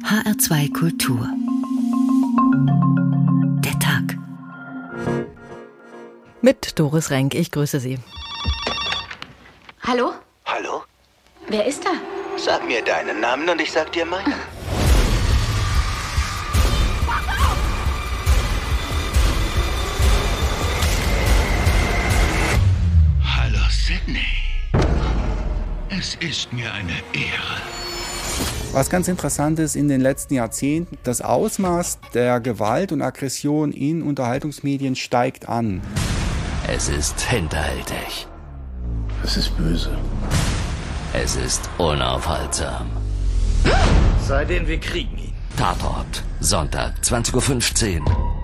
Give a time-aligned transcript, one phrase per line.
[0.00, 1.28] HR2 Kultur.
[3.62, 4.16] Der Tag.
[6.40, 7.98] Mit Doris Renk, ich grüße Sie.
[9.82, 10.12] Hallo?
[10.46, 10.82] Hallo?
[11.48, 11.90] Wer ist da?
[12.38, 14.32] Sag mir deinen Namen und ich sag dir meinen.
[23.22, 24.26] Hallo Sydney.
[25.90, 27.81] Es ist mir eine Ehre.
[28.72, 34.02] Was ganz interessant ist in den letzten Jahrzehnten, das Ausmaß der Gewalt und Aggression in
[34.02, 35.82] Unterhaltungsmedien steigt an.
[36.66, 38.26] Es ist hinterhältig.
[39.22, 39.94] Es ist böse.
[41.12, 42.86] Es ist unaufhaltsam.
[44.26, 45.34] Seitdem wir kriegen ihn.
[45.58, 46.24] Tatort.
[46.40, 48.34] Sonntag, 20.15 Uhr.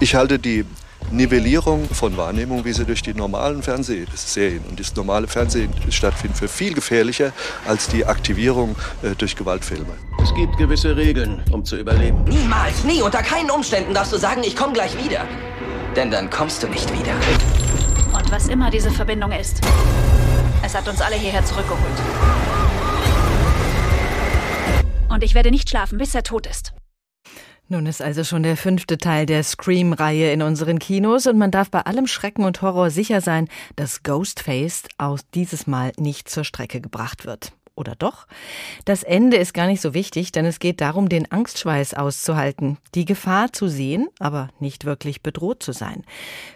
[0.00, 0.66] Ich halte die
[1.10, 6.48] Nivellierung von Wahrnehmung, wie sie durch die normalen Fernsehserien und das normale Fernsehen stattfindet, für
[6.48, 7.32] viel gefährlicher
[7.66, 9.94] als die Aktivierung äh, durch Gewaltfilme.
[10.22, 12.24] Es gibt gewisse Regeln, um zu überleben.
[12.24, 15.24] Niemals, nie, unter keinen Umständen darfst du sagen, ich komme gleich wieder.
[15.96, 17.14] Denn dann kommst du nicht wieder.
[18.12, 19.60] Und was immer diese Verbindung ist,
[20.64, 21.80] es hat uns alle hierher zurückgeholt.
[25.08, 26.72] Und ich werde nicht schlafen, bis er tot ist.
[27.70, 31.70] Nun ist also schon der fünfte Teil der Scream-Reihe in unseren Kinos und man darf
[31.70, 36.80] bei allem Schrecken und Horror sicher sein, dass Ghostface aus dieses Mal nicht zur Strecke
[36.80, 37.52] gebracht wird.
[37.78, 38.26] Oder doch?
[38.84, 43.04] Das Ende ist gar nicht so wichtig, denn es geht darum, den Angstschweiß auszuhalten, die
[43.04, 46.02] Gefahr zu sehen, aber nicht wirklich bedroht zu sein.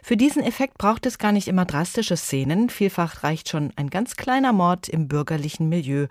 [0.03, 4.17] Für diesen Effekt braucht es gar nicht immer drastische Szenen, vielfach reicht schon ein ganz
[4.17, 6.09] kleiner Mord im bürgerlichen Milieu.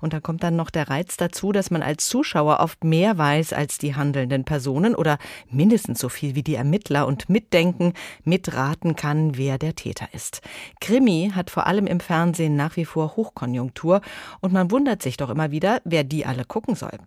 [0.00, 3.52] Und da kommt dann noch der Reiz dazu, dass man als Zuschauer oft mehr weiß
[3.52, 5.18] als die handelnden Personen oder
[5.50, 10.40] mindestens so viel wie die Ermittler und mitdenken, mitraten kann, wer der Täter ist.
[10.80, 14.02] Krimi hat vor allem im Fernsehen nach wie vor Hochkonjunktur
[14.40, 16.98] und und man wundert sich doch immer wieder, wer die alle gucken soll.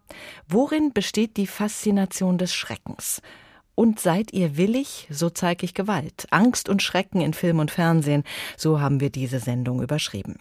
[0.47, 3.21] Worin besteht die Faszination des Schreckens?
[3.75, 6.27] Und seid ihr willig, so zeige ich Gewalt.
[6.31, 8.23] Angst und Schrecken in Film und Fernsehen,
[8.57, 10.37] so haben wir diese Sendung überschrieben.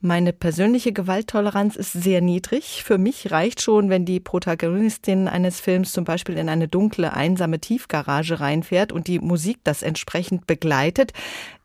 [0.00, 2.84] Meine persönliche Gewalttoleranz ist sehr niedrig.
[2.84, 7.58] Für mich reicht schon, wenn die Protagonistin eines Films zum Beispiel in eine dunkle, einsame
[7.58, 11.12] Tiefgarage reinfährt und die Musik das entsprechend begleitet.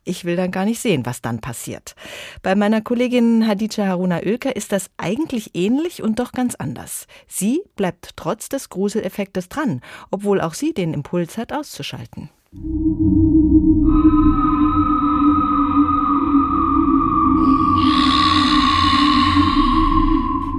[0.05, 1.95] Ich will dann gar nicht sehen, was dann passiert.
[2.41, 7.07] Bei meiner Kollegin Hadice Haruna Oelker ist das eigentlich ähnlich und doch ganz anders.
[7.27, 9.81] Sie bleibt trotz des Gruseleffektes dran,
[10.11, 12.29] obwohl auch sie den Impuls hat, auszuschalten.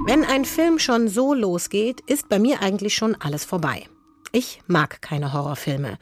[0.07, 3.83] Wenn ein Film schon so losgeht, ist bei mir eigentlich schon alles vorbei.
[4.31, 5.97] Ich mag keine Horrorfilme.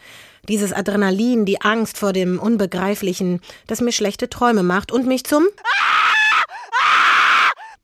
[0.50, 5.46] Dieses Adrenalin, die Angst vor dem Unbegreiflichen, das mir schlechte Träume macht und mich zum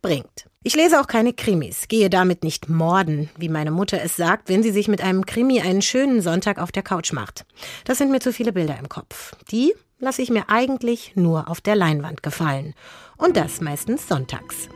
[0.02, 0.46] bringt.
[0.64, 4.64] Ich lese auch keine Krimis, gehe damit nicht morden, wie meine Mutter es sagt, wenn
[4.64, 7.46] sie sich mit einem Krimi einen schönen Sonntag auf der Couch macht.
[7.86, 9.36] Das sind mir zu viele Bilder im Kopf.
[9.52, 12.74] Die lasse ich mir eigentlich nur auf der Leinwand gefallen.
[13.18, 14.70] Und das meistens sonntags.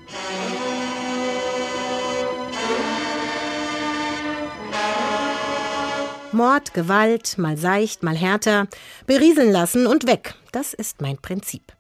[6.34, 8.68] Mord, Gewalt, mal seicht, mal härter,
[9.06, 10.36] berieseln lassen und weg.
[10.52, 11.74] Das ist mein Prinzip.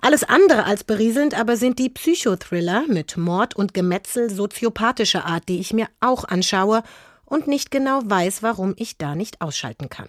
[0.00, 5.60] Alles andere als berieselnd aber sind die Psychothriller mit Mord und Gemetzel soziopathischer Art, die
[5.60, 6.82] ich mir auch anschaue
[7.24, 10.08] und nicht genau weiß, warum ich da nicht ausschalten kann.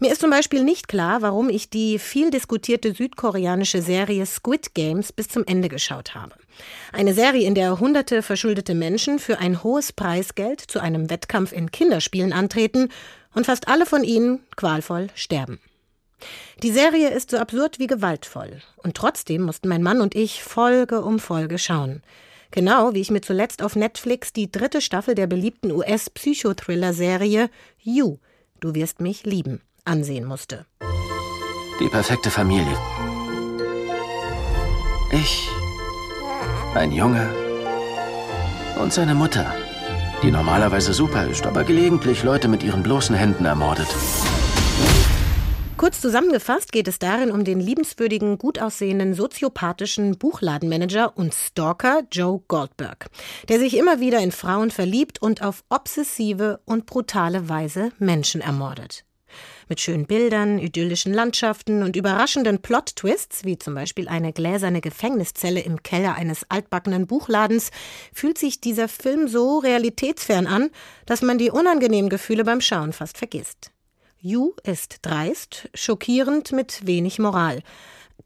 [0.00, 5.12] Mir ist zum Beispiel nicht klar, warum ich die viel diskutierte südkoreanische Serie Squid Games
[5.12, 6.34] bis zum Ende geschaut habe.
[6.92, 11.70] Eine Serie, in der hunderte verschuldete Menschen für ein hohes Preisgeld zu einem Wettkampf in
[11.70, 12.88] Kinderspielen antreten
[13.34, 15.60] und fast alle von ihnen qualvoll sterben.
[16.62, 18.62] Die Serie ist so absurd wie gewaltvoll.
[18.76, 22.02] Und trotzdem mussten mein Mann und ich Folge um Folge schauen.
[22.50, 28.18] Genau wie ich mir zuletzt auf Netflix die dritte Staffel der beliebten US-Psychothriller-Serie You
[28.60, 30.66] Du wirst mich lieben ansehen musste.
[31.78, 32.76] Die perfekte Familie.
[35.12, 35.48] Ich,
[36.74, 37.28] ein Junge
[38.80, 39.46] und seine Mutter,
[40.22, 43.88] die normalerweise super ist, aber gelegentlich Leute mit ihren bloßen Händen ermordet.
[45.76, 52.42] Kurz zusammengefasst geht es darin um den liebenswürdigen, gut aussehenden, soziopathischen Buchladenmanager und Stalker Joe
[52.48, 53.06] Goldberg,
[53.48, 59.05] der sich immer wieder in Frauen verliebt und auf obsessive und brutale Weise Menschen ermordet.
[59.68, 65.82] Mit schönen Bildern, idyllischen Landschaften und überraschenden Plot-Twists, wie zum Beispiel eine gläserne Gefängniszelle im
[65.82, 67.72] Keller eines altbackenen Buchladens,
[68.14, 70.70] fühlt sich dieser Film so realitätsfern an,
[71.04, 73.72] dass man die unangenehmen Gefühle beim Schauen fast vergisst.
[74.20, 77.60] You ist dreist, schockierend mit wenig Moral.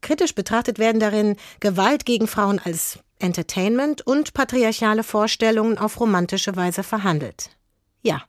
[0.01, 6.83] Kritisch betrachtet werden darin Gewalt gegen Frauen als Entertainment und patriarchale Vorstellungen auf romantische Weise
[6.83, 7.49] verhandelt.
[8.03, 8.23] Ja,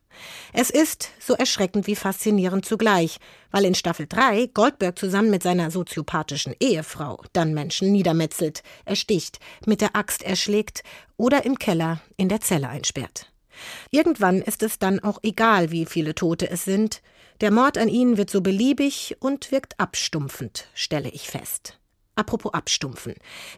[0.53, 3.19] es ist so erschreckend wie faszinierend zugleich,
[3.51, 9.81] weil in Staffel 3 Goldberg zusammen mit seiner soziopathischen Ehefrau dann Menschen niedermetzelt, ersticht, mit
[9.81, 10.83] der Axt erschlägt
[11.17, 13.33] oder im Keller in der Zelle einsperrt.
[13.91, 17.03] Irgendwann ist es dann auch egal, wie viele Tote es sind.
[17.41, 21.79] Der Mord an ihnen wird so beliebig und wirkt abstumpfend, stelle ich fest.
[22.15, 23.15] Apropos abstumpfen.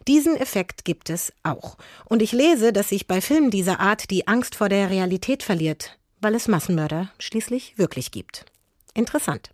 [0.07, 1.77] Diesen Effekt gibt es auch.
[2.05, 5.97] Und ich lese, dass sich bei Filmen dieser Art die Angst vor der Realität verliert,
[6.25, 8.45] weil es Massenmörder schließlich wirklich gibt.
[8.95, 9.51] Interessant.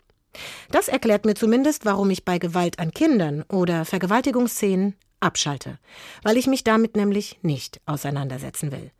[0.69, 5.79] Das erklärt mir zumindest, warum ich bei Gewalt an Kindern oder Vergewaltigungsszenen abschalte,
[6.23, 8.91] weil ich mich damit nämlich nicht auseinandersetzen will.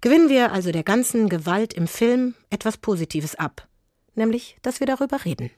[0.00, 3.68] Gewinnen wir also der ganzen Gewalt im Film etwas Positives ab,
[4.14, 5.50] nämlich, dass wir darüber reden.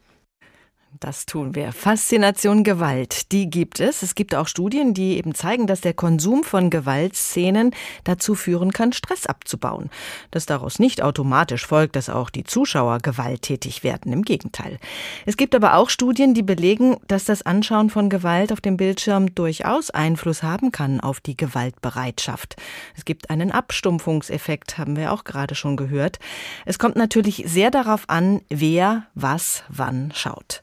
[1.00, 1.72] Das tun wir.
[1.72, 4.02] Faszination Gewalt, die gibt es.
[4.02, 7.74] Es gibt auch Studien, die eben zeigen, dass der Konsum von Gewaltszenen
[8.04, 9.90] dazu führen kann, Stress abzubauen.
[10.30, 14.12] Dass daraus nicht automatisch folgt, dass auch die Zuschauer gewalttätig werden.
[14.12, 14.78] Im Gegenteil.
[15.24, 19.34] Es gibt aber auch Studien, die belegen, dass das Anschauen von Gewalt auf dem Bildschirm
[19.34, 22.56] durchaus Einfluss haben kann auf die Gewaltbereitschaft.
[22.96, 26.18] Es gibt einen Abstumpfungseffekt, haben wir auch gerade schon gehört.
[26.66, 30.62] Es kommt natürlich sehr darauf an, wer was wann schaut.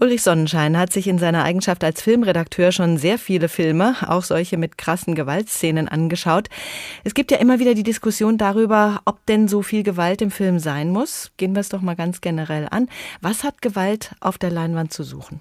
[0.00, 4.56] Ulrich Sonnenschein hat sich in seiner Eigenschaft als Filmredakteur schon sehr viele Filme, auch solche
[4.56, 6.48] mit krassen Gewaltszenen, angeschaut.
[7.04, 10.58] Es gibt ja immer wieder die Diskussion darüber, ob denn so viel Gewalt im Film
[10.58, 11.32] sein muss.
[11.36, 12.88] Gehen wir es doch mal ganz generell an.
[13.20, 15.40] Was hat Gewalt auf der Leinwand zu suchen?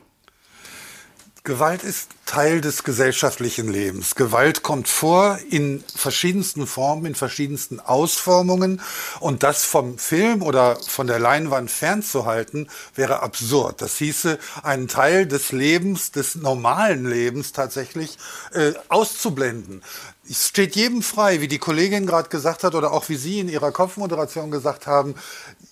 [1.44, 4.15] Gewalt ist Teil des gesellschaftlichen Lebens.
[4.15, 8.81] Gewalt kommt vor in verschiedensten Formen, in verschiedensten Ausformungen.
[9.19, 13.81] Und das vom Film oder von der Leinwand fernzuhalten, wäre absurd.
[13.81, 18.18] Das hieße, einen Teil des Lebens, des normalen Lebens tatsächlich
[18.53, 19.81] äh, auszublenden.
[20.31, 23.49] Es steht jedem frei, wie die Kollegin gerade gesagt hat oder auch wie Sie in
[23.49, 25.15] Ihrer Kopfmoderation gesagt haben,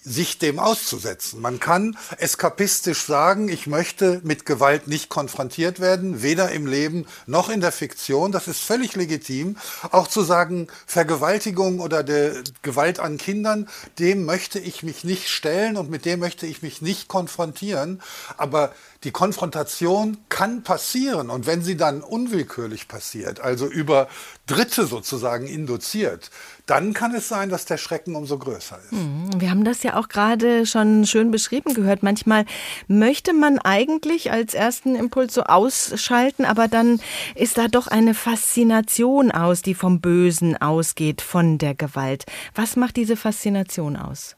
[0.01, 1.41] sich dem auszusetzen.
[1.41, 7.49] Man kann eskapistisch sagen, ich möchte mit Gewalt nicht konfrontiert werden, weder im Leben noch
[7.49, 8.31] in der Fiktion.
[8.31, 9.57] Das ist völlig legitim.
[9.91, 13.69] Auch zu sagen, Vergewaltigung oder der Gewalt an Kindern,
[13.99, 18.01] dem möchte ich mich nicht stellen und mit dem möchte ich mich nicht konfrontieren.
[18.37, 18.73] Aber
[19.03, 24.07] die Konfrontation kann passieren und wenn sie dann unwillkürlich passiert, also über
[24.47, 26.31] Dritte sozusagen induziert,
[26.65, 28.93] dann kann es sein, dass der Schrecken umso größer ist.
[28.93, 29.29] Mhm.
[29.39, 32.01] Wir haben das ja auch gerade schon schön beschrieben gehört.
[32.01, 32.45] Manchmal
[32.87, 36.99] möchte man eigentlich als ersten Impuls so ausschalten, aber dann
[37.35, 42.25] ist da doch eine Faszination aus, die vom Bösen ausgeht, von der Gewalt.
[42.55, 44.36] Was macht diese Faszination aus?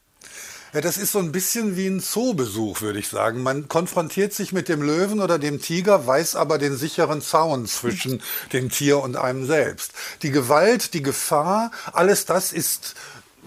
[0.72, 3.42] Ja, das ist so ein bisschen wie ein Zoobesuch, würde ich sagen.
[3.42, 8.22] Man konfrontiert sich mit dem Löwen oder dem Tiger, weiß aber den sicheren Zaun zwischen
[8.54, 9.94] dem Tier und einem selbst.
[10.22, 12.94] Die Gewalt, die Gefahr, alles das ist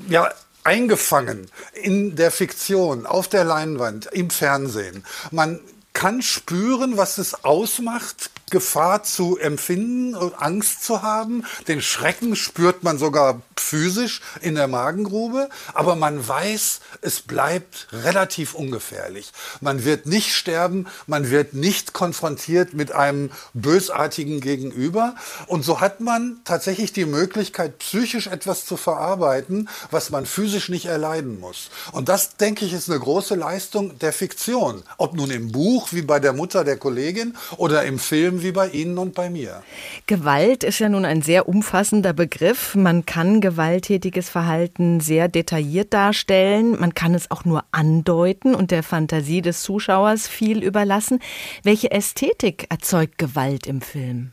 [0.09, 0.33] ja
[0.65, 5.05] eingefangen in der Fiktion, auf der Leinwand, im Fernsehen.
[5.31, 5.61] Man
[5.93, 11.45] kann spüren, was es ausmacht, Gefahr zu empfinden und Angst zu haben.
[11.67, 18.55] Den Schrecken spürt man sogar physisch in der Magengrube, aber man weiß, es bleibt relativ
[18.55, 19.33] ungefährlich.
[19.61, 25.17] Man wird nicht sterben, man wird nicht konfrontiert mit einem bösartigen Gegenüber
[25.47, 30.87] und so hat man tatsächlich die Möglichkeit, psychisch etwas zu verarbeiten, was man physisch nicht
[30.87, 31.71] erleiden muss.
[31.93, 34.83] Und das, denke ich, ist eine große Leistung der Fiktion.
[34.99, 38.69] Ob nun im Buch, wie bei der Mutter der Kollegin, oder im Film, wie bei
[38.69, 39.63] Ihnen und bei mir.
[40.07, 42.75] Gewalt ist ja nun ein sehr umfassender Begriff.
[42.75, 46.79] Man kann gewalttätiges Verhalten sehr detailliert darstellen.
[46.79, 51.21] Man kann es auch nur andeuten und der Fantasie des Zuschauers viel überlassen.
[51.63, 54.33] Welche Ästhetik erzeugt Gewalt im Film?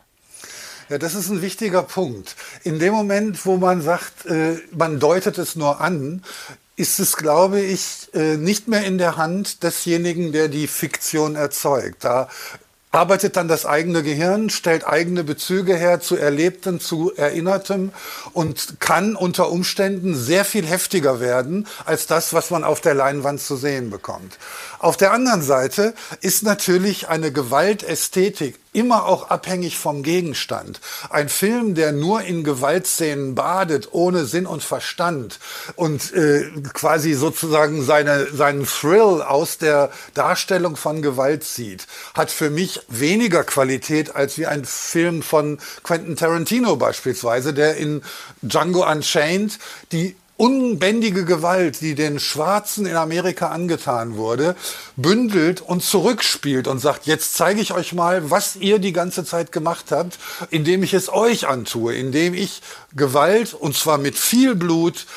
[0.90, 2.36] Ja, das ist ein wichtiger Punkt.
[2.64, 6.24] In dem Moment, wo man sagt, äh, man deutet es nur an,
[6.78, 12.04] ist es, glaube ich, äh, nicht mehr in der Hand desjenigen, der die Fiktion erzeugt.
[12.06, 12.30] Da
[12.92, 17.92] arbeitet dann das eigene Gehirn, stellt eigene Bezüge her zu Erlebtem, zu Erinnertem
[18.34, 23.42] und kann unter Umständen sehr viel heftiger werden als das, was man auf der Leinwand
[23.42, 24.38] zu sehen bekommt.
[24.80, 30.80] Auf der anderen Seite ist natürlich eine Gewaltästhetik immer auch abhängig vom Gegenstand.
[31.10, 35.40] Ein Film, der nur in Gewaltszenen badet, ohne Sinn und Verstand
[35.76, 42.50] und äh, quasi sozusagen seine, seinen Thrill aus der Darstellung von Gewalt zieht, hat für
[42.50, 48.04] mich weniger Qualität als wie ein Film von Quentin Tarantino beispielsweise, der in
[48.42, 49.58] Django Unchained
[49.92, 54.56] die unbändige Gewalt, die den Schwarzen in Amerika angetan wurde,
[54.96, 59.52] bündelt und zurückspielt und sagt, jetzt zeige ich euch mal, was ihr die ganze Zeit
[59.52, 60.18] gemacht habt,
[60.50, 62.62] indem ich es euch antue, indem ich
[62.96, 65.08] Gewalt, und zwar mit viel Blut,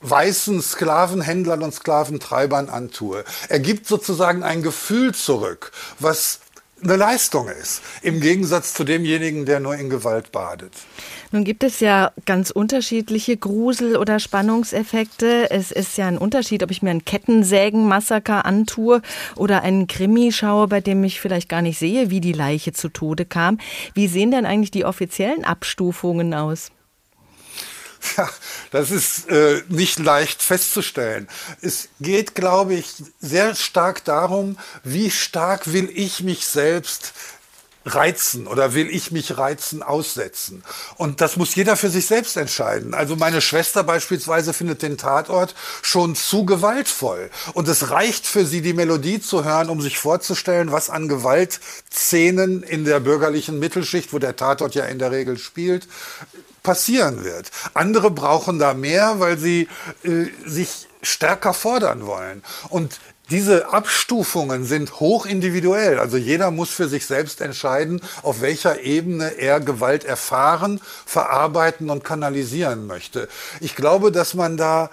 [0.00, 3.24] weißen Sklavenhändlern und Sklaventreibern antue.
[3.48, 5.70] Er gibt sozusagen ein Gefühl zurück,
[6.00, 6.40] was
[6.82, 10.72] eine Leistung ist, im Gegensatz zu demjenigen, der nur in Gewalt badet.
[11.30, 15.50] Nun gibt es ja ganz unterschiedliche Grusel- oder Spannungseffekte.
[15.50, 19.00] Es ist ja ein Unterschied, ob ich mir ein Kettensägenmassaker antue
[19.36, 22.88] oder einen Krimi schaue, bei dem ich vielleicht gar nicht sehe, wie die Leiche zu
[22.88, 23.58] Tode kam.
[23.94, 26.70] Wie sehen denn eigentlich die offiziellen Abstufungen aus?
[28.16, 28.28] Ja,
[28.70, 31.28] das ist äh, nicht leicht festzustellen.
[31.60, 37.14] Es geht, glaube ich, sehr stark darum, wie stark will ich mich selbst
[37.84, 40.62] reizen oder will ich mich reizen aussetzen?
[40.96, 42.94] Und das muss jeder für sich selbst entscheiden.
[42.94, 47.30] Also meine Schwester beispielsweise findet den Tatort schon zu gewaltvoll.
[47.54, 52.62] Und es reicht für sie, die Melodie zu hören, um sich vorzustellen, was an Gewaltszenen
[52.62, 55.88] in der bürgerlichen Mittelschicht, wo der Tatort ja in der Regel spielt,
[56.62, 57.50] passieren wird.
[57.74, 59.68] Andere brauchen da mehr, weil sie
[60.04, 62.42] äh, sich stärker fordern wollen.
[62.68, 63.00] Und
[63.30, 65.98] diese Abstufungen sind hoch individuell.
[65.98, 72.04] Also jeder muss für sich selbst entscheiden, auf welcher Ebene er Gewalt erfahren, verarbeiten und
[72.04, 73.28] kanalisieren möchte.
[73.60, 74.90] Ich glaube, dass man da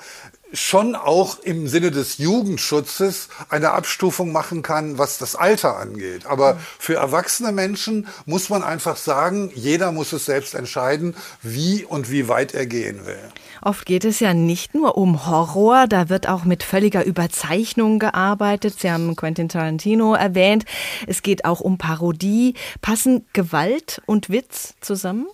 [0.54, 6.26] schon auch im Sinne des Jugendschutzes eine Abstufung machen kann, was das Alter angeht.
[6.26, 12.10] Aber für erwachsene Menschen muss man einfach sagen, jeder muss es selbst entscheiden, wie und
[12.10, 13.20] wie weit er gehen will.
[13.62, 18.80] Oft geht es ja nicht nur um Horror, da wird auch mit völliger Überzeichnung gearbeitet.
[18.80, 20.66] Sie haben Quentin Tarantino erwähnt.
[21.08, 22.54] Es geht auch um Parodie.
[22.82, 25.28] Passen Gewalt und Witz zusammen?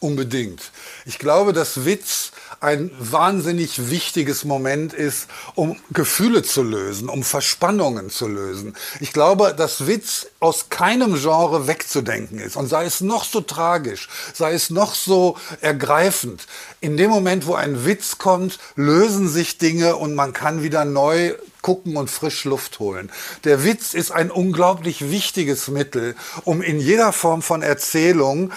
[0.00, 0.70] Unbedingt.
[1.06, 8.10] Ich glaube, dass Witz ein wahnsinnig wichtiges Moment ist, um Gefühle zu lösen, um Verspannungen
[8.10, 8.76] zu lösen.
[9.00, 12.56] Ich glaube, dass Witz aus keinem Genre wegzudenken ist.
[12.56, 16.46] Und sei es noch so tragisch, sei es noch so ergreifend.
[16.80, 21.34] In dem Moment, wo ein Witz kommt, lösen sich Dinge und man kann wieder neu
[21.62, 23.10] gucken und frisch Luft holen.
[23.42, 28.52] Der Witz ist ein unglaublich wichtiges Mittel, um in jeder Form von Erzählung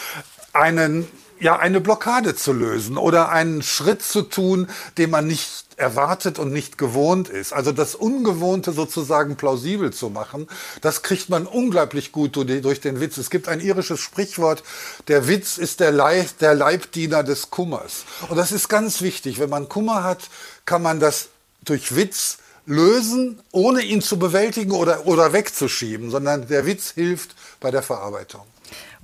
[0.54, 1.08] einen
[1.40, 4.68] ja, eine Blockade zu lösen oder einen Schritt zu tun,
[4.98, 7.54] den man nicht erwartet und nicht gewohnt ist.
[7.54, 10.48] Also das Ungewohnte sozusagen plausibel zu machen,
[10.82, 13.18] das kriegt man unglaublich gut durch den Witz.
[13.18, 14.64] Es gibt ein irisches Sprichwort,
[15.08, 18.04] der Witz ist der, Leib, der Leibdiener des Kummers.
[18.28, 19.40] Und das ist ganz wichtig.
[19.40, 20.30] Wenn man Kummer hat,
[20.66, 21.30] kann man das
[21.64, 27.72] durch Witz lösen, ohne ihn zu bewältigen oder, oder wegzuschieben, sondern der Witz hilft bei
[27.72, 28.44] der Verarbeitung.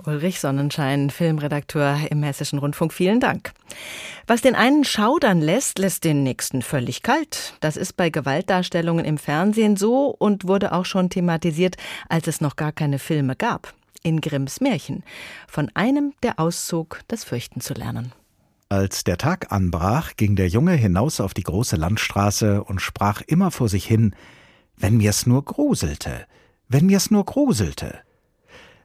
[0.04, 3.52] Ulrich Sonnenschein, Filmredakteur im Hessischen Rundfunk, vielen Dank.
[4.26, 7.54] Was den einen schaudern lässt, lässt den nächsten völlig kalt.
[7.60, 11.76] Das ist bei Gewaltdarstellungen im Fernsehen so und wurde auch schon thematisiert,
[12.08, 13.72] als es noch gar keine Filme gab.
[14.02, 15.02] In Grimms Märchen.
[15.48, 18.12] Von einem, der auszog, das Fürchten zu lernen.
[18.68, 23.50] Als der Tag anbrach, ging der Junge hinaus auf die große Landstraße und sprach immer
[23.50, 24.14] vor sich hin,
[24.76, 26.26] wenn mir's nur gruselte,
[26.68, 28.05] wenn mir's nur gruselte.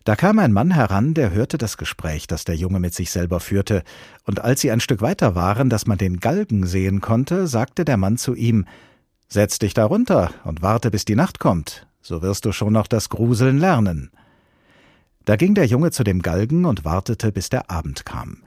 [0.04, 3.40] Da kam ein Mann heran, der hörte das Gespräch, das der Junge mit sich selber
[3.40, 3.84] führte,
[4.26, 7.98] und als sie ein Stück weiter waren, dass man den Galgen sehen konnte, sagte der
[7.98, 8.66] Mann zu ihm
[9.28, 12.88] Setz dich da runter und warte, bis die Nacht kommt, so wirst du schon noch
[12.88, 14.12] das Gruseln lernen.
[15.24, 18.44] Da ging der Junge zu dem Galgen und wartete, bis der Abend kam.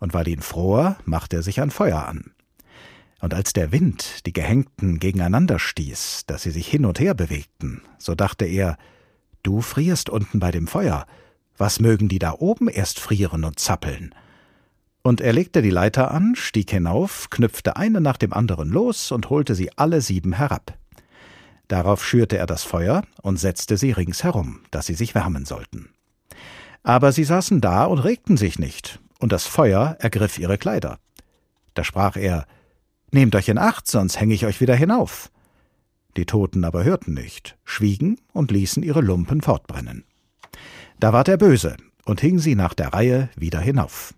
[0.00, 2.32] Und weil ihn froher, machte er sich ein Feuer an.
[3.20, 7.82] Und als der Wind die Gehängten gegeneinander stieß, dass sie sich hin und her bewegten,
[7.98, 8.76] so dachte er,
[9.44, 11.06] Du frierst unten bei dem Feuer.
[11.56, 14.14] Was mögen die da oben erst frieren und zappeln?
[15.02, 19.28] Und er legte die Leiter an, stieg hinauf, knüpfte eine nach dem anderen los und
[19.28, 20.78] holte sie alle sieben herab.
[21.68, 25.90] Darauf schürte er das Feuer und setzte sie ringsherum, dass sie sich wärmen sollten.
[26.82, 30.98] Aber sie saßen da und regten sich nicht, und das Feuer ergriff ihre Kleider.
[31.74, 32.46] Da sprach er
[33.10, 35.30] Nehmt euch in Acht, sonst hänge ich euch wieder hinauf.
[36.16, 40.04] Die Toten aber hörten nicht, schwiegen und ließen ihre Lumpen fortbrennen.
[41.00, 44.14] Da ward er böse und hing sie nach der Reihe wieder hinauf.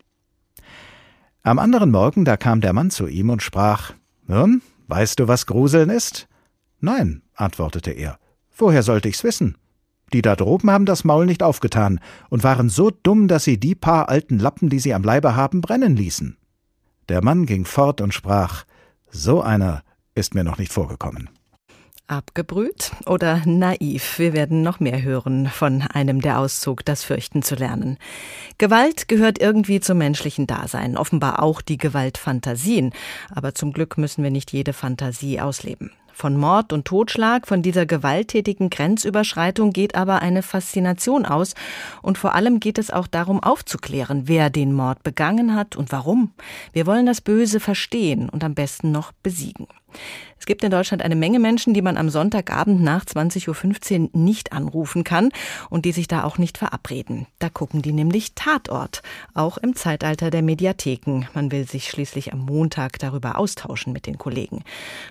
[1.43, 3.93] Am anderen Morgen da kam der Mann zu ihm und sprach
[4.27, 6.29] Nun, weißt du, was Gruseln ist?
[6.81, 8.19] Nein, antwortete er.
[8.57, 9.57] Woher sollte ich's wissen?
[10.13, 12.01] Die da droben haben das Maul nicht aufgetan
[12.31, 15.61] und waren so dumm, dass sie die paar alten Lappen, die sie am Leibe haben,
[15.61, 16.37] brennen ließen.
[17.09, 18.65] Der Mann ging fort und sprach
[19.11, 19.83] So einer
[20.15, 21.31] ist mir noch nicht vorgekommen.
[22.09, 24.21] Abgebrüht oder naiv?
[24.21, 27.99] Wir werden noch mehr hören von einem, der auszog, das Fürchten zu lernen.
[28.59, 32.93] Gewalt gehört irgendwie zum menschlichen Dasein, offenbar auch die Gewaltfantasien.
[33.35, 35.91] Aber zum Glück müssen wir nicht jede Fantasie ausleben.
[36.13, 41.55] Von Mord und Totschlag, von dieser gewalttätigen Grenzüberschreitung geht aber eine Faszination aus.
[42.03, 46.33] Und vor allem geht es auch darum aufzuklären, wer den Mord begangen hat und warum.
[46.73, 49.67] Wir wollen das Böse verstehen und am besten noch besiegen.
[50.39, 54.53] Es gibt in Deutschland eine Menge Menschen, die man am Sonntagabend nach 20.15 Uhr nicht
[54.53, 55.31] anrufen kann
[55.71, 57.27] und die sich da auch nicht verabreden.
[57.39, 59.03] Da gucken die nämlich Tatort,
[59.35, 61.27] auch im Zeitalter der Mediatheken.
[61.35, 64.63] Man will sich schließlich am Montag darüber austauschen mit den Kollegen.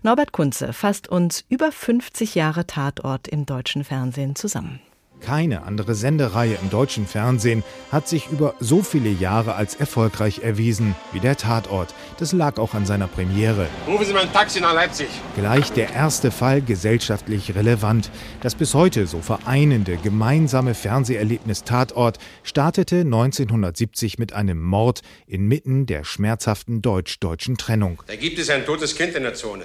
[0.03, 4.79] Norbert Kunze fasst uns über 50 Jahre Tatort im deutschen Fernsehen zusammen.
[5.21, 10.95] Keine andere Sendereihe im deutschen Fernsehen hat sich über so viele Jahre als erfolgreich erwiesen
[11.13, 11.93] wie der Tatort.
[12.17, 13.67] Das lag auch an seiner Premiere.
[13.87, 15.07] Rufen Sie mal ein Taxi nach Leipzig.
[15.35, 18.11] Gleich der erste Fall gesellschaftlich relevant.
[18.41, 26.03] Das bis heute so vereinende gemeinsame Fernseherlebnis Tatort startete 1970 mit einem Mord inmitten der
[26.03, 28.03] schmerzhaften deutsch-deutschen Trennung.
[28.07, 29.63] Da gibt es ein totes Kind in der Zone.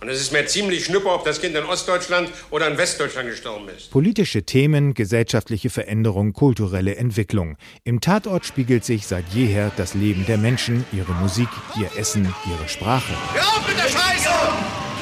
[0.00, 3.68] Und es ist mir ziemlich schnuppe, ob das Kind in Ostdeutschland oder in Westdeutschland gestorben
[3.68, 3.90] ist.
[3.90, 7.58] Politische Themen, gesellschaftliche Veränderung, kulturelle Entwicklung.
[7.84, 12.66] Im Tatort spiegelt sich seit jeher das Leben der Menschen, ihre Musik, ihr Essen, ihre
[12.66, 13.12] Sprache.
[13.34, 14.30] Hör auf mit der Scheiße!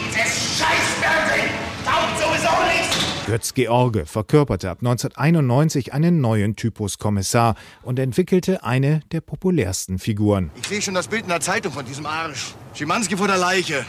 [0.05, 1.51] Dieses Scheißfernsehen
[1.85, 2.97] taugt sowieso nichts!
[3.27, 10.51] Götz George verkörperte ab 1991 einen neuen Typus Kommissar und entwickelte eine der populärsten Figuren.
[10.61, 12.55] Ich sehe schon das Bild in der Zeitung von diesem Arsch.
[12.75, 13.85] Schimanski vor der Leiche.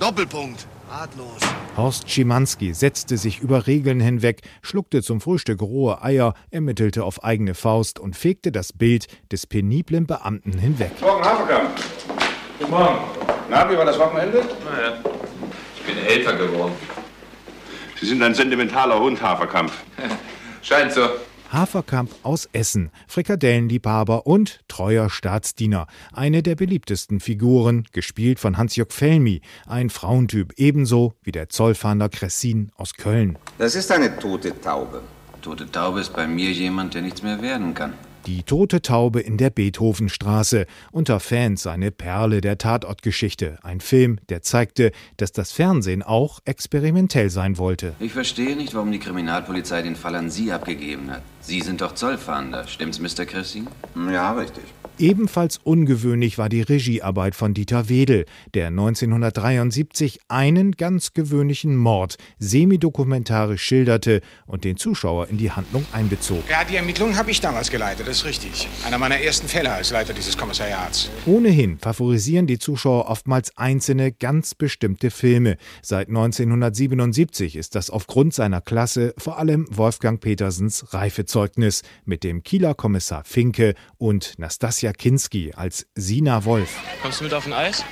[0.00, 0.66] Doppelpunkt.
[0.90, 1.40] Ratlos.
[1.76, 7.54] Horst Schimanski setzte sich über Regeln hinweg, schluckte zum Frühstück rohe Eier, ermittelte auf eigene
[7.54, 10.92] Faust und fegte das Bild des peniblen Beamten hinweg.
[11.02, 11.70] Morgen, Haferkamp.
[12.58, 12.98] Guten Morgen.
[13.50, 14.38] Na, wie war das Wochenende?
[14.64, 14.94] Naja,
[15.76, 16.72] ich bin Helfer geworden.
[18.00, 19.70] Sie sind ein sentimentaler Hund, Haferkamp.
[20.62, 21.10] Scheint so.
[21.52, 25.86] Haferkamp aus Essen, Frikadellenliebhaber und treuer Staatsdiener.
[26.12, 32.70] Eine der beliebtesten Figuren, gespielt von Hans-Jörg Felmi, ein Frauentyp ebenso wie der Zollfahnder Cressin
[32.76, 33.36] aus Köln.
[33.58, 35.02] Das ist eine tote Taube.
[35.42, 37.94] Tote Taube ist bei mir jemand, der nichts mehr werden kann.
[38.26, 40.66] Die tote Taube in der Beethovenstraße.
[40.92, 43.58] Unter Fans eine Perle der Tatortgeschichte.
[43.62, 47.94] Ein Film, der zeigte, dass das Fernsehen auch experimentell sein wollte.
[47.98, 51.22] Ich verstehe nicht, warum die Kriminalpolizei den Fall an Sie abgegeben hat.
[51.50, 53.26] Sie sind doch Zollfahnder, stimmt's, Mr.
[53.26, 53.64] Chrissy?
[53.96, 54.62] Ja, richtig.
[55.00, 63.62] Ebenfalls ungewöhnlich war die Regiearbeit von Dieter Wedel, der 1973 einen ganz gewöhnlichen Mord semidokumentarisch
[63.62, 66.42] schilderte und den Zuschauer in die Handlung einbezog.
[66.50, 68.68] Ja, die Ermittlungen habe ich damals geleitet, das ist richtig.
[68.86, 71.08] Einer meiner ersten Fälle als Leiter dieses Kommissariats.
[71.24, 75.56] Ohnehin favorisieren die Zuschauer oftmals einzelne, ganz bestimmte Filme.
[75.80, 80.84] Seit 1977 ist das aufgrund seiner Klasse vor allem Wolfgang Petersens
[81.40, 86.76] Reifezeugnis mit dem Kieler Kommissar Finke und Nastasia Kinski als Sina Wolf.
[87.02, 87.84] Kommst du mit auf ein Eis?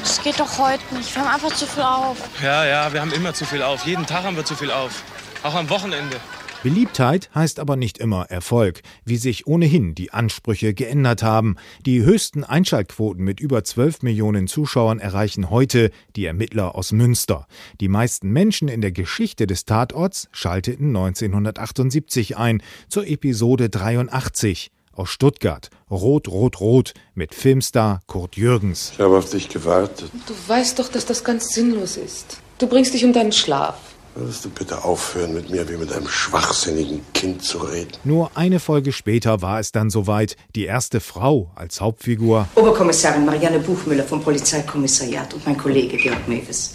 [0.00, 1.14] Das geht doch heute nicht.
[1.14, 2.16] Wir haben einfach zu viel auf.
[2.42, 3.86] Ja, ja, wir haben immer zu viel auf.
[3.86, 5.02] Jeden Tag haben wir zu viel auf.
[5.42, 6.16] Auch am Wochenende.
[6.62, 11.56] Beliebtheit heißt aber nicht immer Erfolg, wie sich ohnehin die Ansprüche geändert haben.
[11.86, 17.46] Die höchsten Einschaltquoten mit über 12 Millionen Zuschauern erreichen heute die Ermittler aus Münster.
[17.80, 25.08] Die meisten Menschen in der Geschichte des Tatorts schalteten 1978 ein zur Episode 83 aus
[25.08, 25.70] Stuttgart.
[25.90, 28.92] Rot, Rot, Rot mit Filmstar Kurt Jürgens.
[28.92, 30.10] Ich habe auf dich gewartet.
[30.26, 32.38] Du weißt doch, dass das ganz sinnlos ist.
[32.58, 33.89] Du bringst dich um deinen Schlaf.
[34.16, 37.92] Würdest du bitte aufhören, mit mir wie mit einem schwachsinnigen Kind zu reden?
[38.02, 42.48] Nur eine Folge später war es dann soweit, die erste Frau als Hauptfigur.
[42.56, 46.74] Oberkommissarin Marianne Buchmüller vom Polizeikommissariat und mein Kollege Georg Mewes.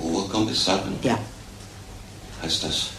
[0.00, 0.94] Oberkommissarin?
[1.02, 1.18] Ja.
[2.42, 2.90] Heißt das,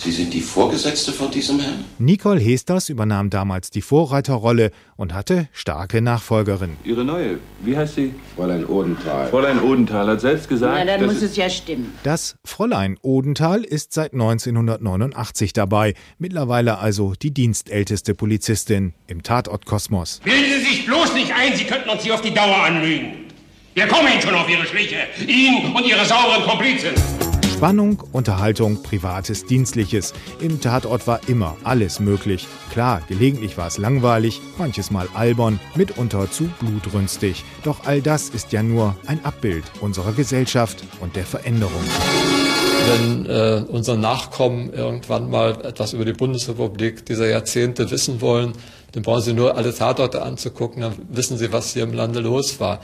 [0.00, 1.84] Sie sind die Vorgesetzte von diesem Herrn?
[1.98, 6.76] Nicole Hesters übernahm damals die Vorreiterrolle und hatte starke Nachfolgerin.
[6.84, 8.14] Ihre neue, wie heißt sie?
[8.36, 9.28] Fräulein Odenthal.
[9.28, 10.72] Fräulein Odenthal hat selbst gesagt.
[10.78, 11.92] Na, dann muss es ja stimmen.
[12.04, 20.20] Das Fräulein Odenthal ist seit 1989 dabei, mittlerweile also die dienstälteste Polizistin im Tatortkosmos.
[20.22, 23.26] Bilden Sie sich bloß nicht ein, Sie könnten uns hier auf die Dauer anlügen.
[23.74, 24.98] Wir kommen Ihnen schon auf Ihre Schliche.
[25.26, 26.94] Ihnen und Ihre sauren Komplizen.
[27.58, 30.14] Spannung, Unterhaltung, Privates, Dienstliches.
[30.38, 32.46] Im Tatort war immer alles möglich.
[32.70, 37.42] Klar, gelegentlich war es langweilig, manches Mal albern, mitunter zu blutrünstig.
[37.64, 41.82] Doch all das ist ja nur ein Abbild unserer Gesellschaft und der Veränderung.
[42.86, 48.52] Wenn äh, unsere Nachkommen irgendwann mal etwas über die Bundesrepublik dieser Jahrzehnte wissen wollen,
[48.92, 52.60] dann brauchen sie nur alle Tatorte anzugucken, dann wissen sie, was hier im Lande los
[52.60, 52.78] war.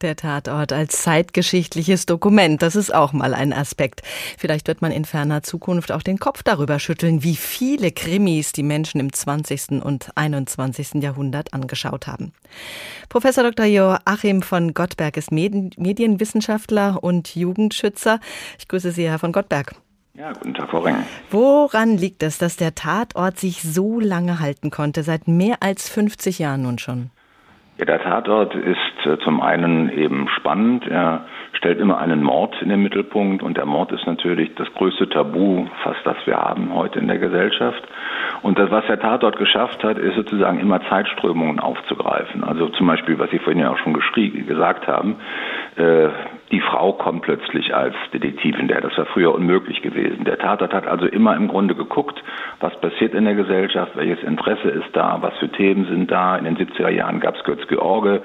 [0.00, 4.02] Der Tatort als zeitgeschichtliches Dokument, das ist auch mal ein Aspekt.
[4.38, 8.62] Vielleicht wird man in ferner Zukunft auch den Kopf darüber schütteln, wie viele Krimis die
[8.62, 9.82] Menschen im 20.
[9.82, 11.02] und 21.
[11.02, 12.32] Jahrhundert angeschaut haben.
[13.08, 13.66] Professor Dr.
[13.66, 18.20] Joachim von Gottberg ist Medienwissenschaftler und Jugendschützer.
[18.58, 19.74] Ich grüße Sie, Herr von Gottberg.
[20.14, 20.96] Ja, guten Tag, Frau Ring.
[21.30, 26.38] Woran liegt es, dass der Tatort sich so lange halten konnte, seit mehr als 50
[26.38, 27.10] Jahren nun schon?
[27.78, 30.88] Ja, der Tatort ist äh, zum einen eben spannend.
[30.88, 35.08] Er stellt immer einen Mord in den Mittelpunkt und der Mord ist natürlich das größte
[35.08, 37.80] Tabu, fast das wir haben heute in der Gesellschaft.
[38.42, 42.42] Und das, was der Tatort geschafft hat, ist sozusagen immer Zeitströmungen aufzugreifen.
[42.42, 45.14] Also zum Beispiel, was Sie vorhin ja auch schon gesagt haben,
[45.76, 46.08] äh,
[46.50, 48.80] die Frau kommt plötzlich als Detektivin der.
[48.80, 50.24] Das war früher unmöglich gewesen.
[50.24, 52.22] Der Tatort hat also immer im Grunde geguckt,
[52.60, 56.36] was passiert in der Gesellschaft, welches Interesse ist da, was für Themen sind da.
[56.36, 58.22] In den 70er Jahren gab es Götz-George,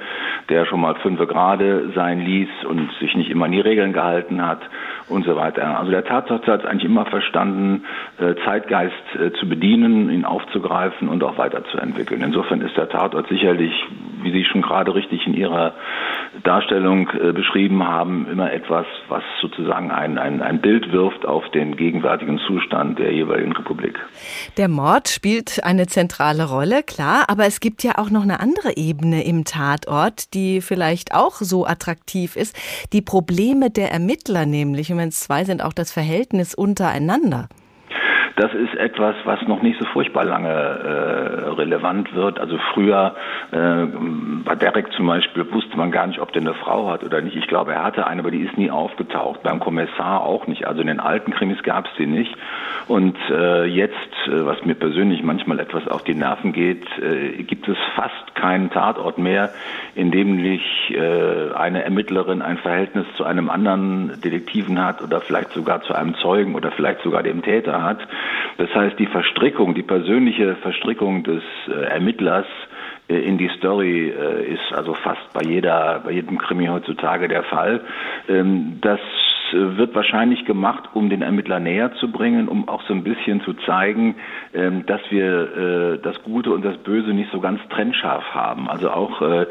[0.49, 4.45] der schon mal fünfe Grade sein ließ und sich nicht immer an die Regeln gehalten
[4.45, 4.61] hat
[5.09, 5.79] und so weiter.
[5.79, 7.83] Also der Tatort hat eigentlich immer verstanden,
[8.19, 12.21] äh, Zeitgeist äh, zu bedienen, ihn aufzugreifen und auch weiterzuentwickeln.
[12.21, 13.73] Insofern ist der Tatort sicherlich,
[14.21, 15.73] wie Sie schon gerade richtig in Ihrer
[16.43, 21.75] Darstellung äh, beschrieben haben, immer etwas, was sozusagen ein, ein, ein Bild wirft auf den
[21.75, 23.99] gegenwärtigen Zustand der jeweiligen Republik.
[24.57, 28.77] Der Mord spielt eine zentrale Rolle, klar, aber es gibt ja auch noch eine andere
[28.77, 32.55] Ebene im Tatort, die vielleicht auch so attraktiv ist.
[32.93, 37.47] Die Probleme der Ermittler nämlich, und wenn es zwei sind, auch das Verhältnis untereinander.
[38.35, 42.39] Das ist etwas, was noch nicht so furchtbar lange äh, relevant wird.
[42.39, 43.15] Also früher
[43.51, 43.85] äh,
[44.43, 47.35] bei Derek zum Beispiel wusste man gar nicht, ob der eine Frau hat oder nicht.
[47.35, 49.43] Ich glaube, er hatte eine, aber die ist nie aufgetaucht.
[49.43, 50.65] Beim Kommissar auch nicht.
[50.65, 52.35] Also in den alten Krimis gab es die nicht.
[52.87, 53.95] Und äh, jetzt,
[54.27, 58.71] äh, was mir persönlich manchmal etwas auf die Nerven geht, äh, gibt es fast keinen
[58.71, 59.51] Tatort mehr,
[59.93, 65.51] in dem nicht äh, eine Ermittlerin ein Verhältnis zu einem anderen Detektiven hat oder vielleicht
[65.51, 67.99] sogar zu einem Zeugen oder vielleicht sogar dem Täter hat.
[68.57, 72.45] Das heißt, die Verstrickung, die persönliche Verstrickung des äh, Ermittlers
[73.07, 77.43] äh, in die Story äh, ist also fast bei jeder, bei jedem Krimi heutzutage der
[77.43, 77.81] Fall.
[78.29, 78.99] Ähm, das
[79.53, 83.53] wird wahrscheinlich gemacht, um den Ermittler näher zu bringen, um auch so ein bisschen zu
[83.53, 84.15] zeigen,
[84.53, 88.69] ähm, dass wir äh, das Gute und das Böse nicht so ganz trennscharf haben.
[88.69, 89.45] Also auch äh,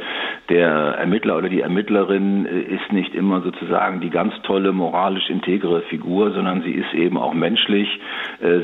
[0.49, 6.33] der Ermittler oder die Ermittlerin ist nicht immer sozusagen die ganz tolle, moralisch integre Figur,
[6.33, 7.89] sondern sie ist eben auch menschlich.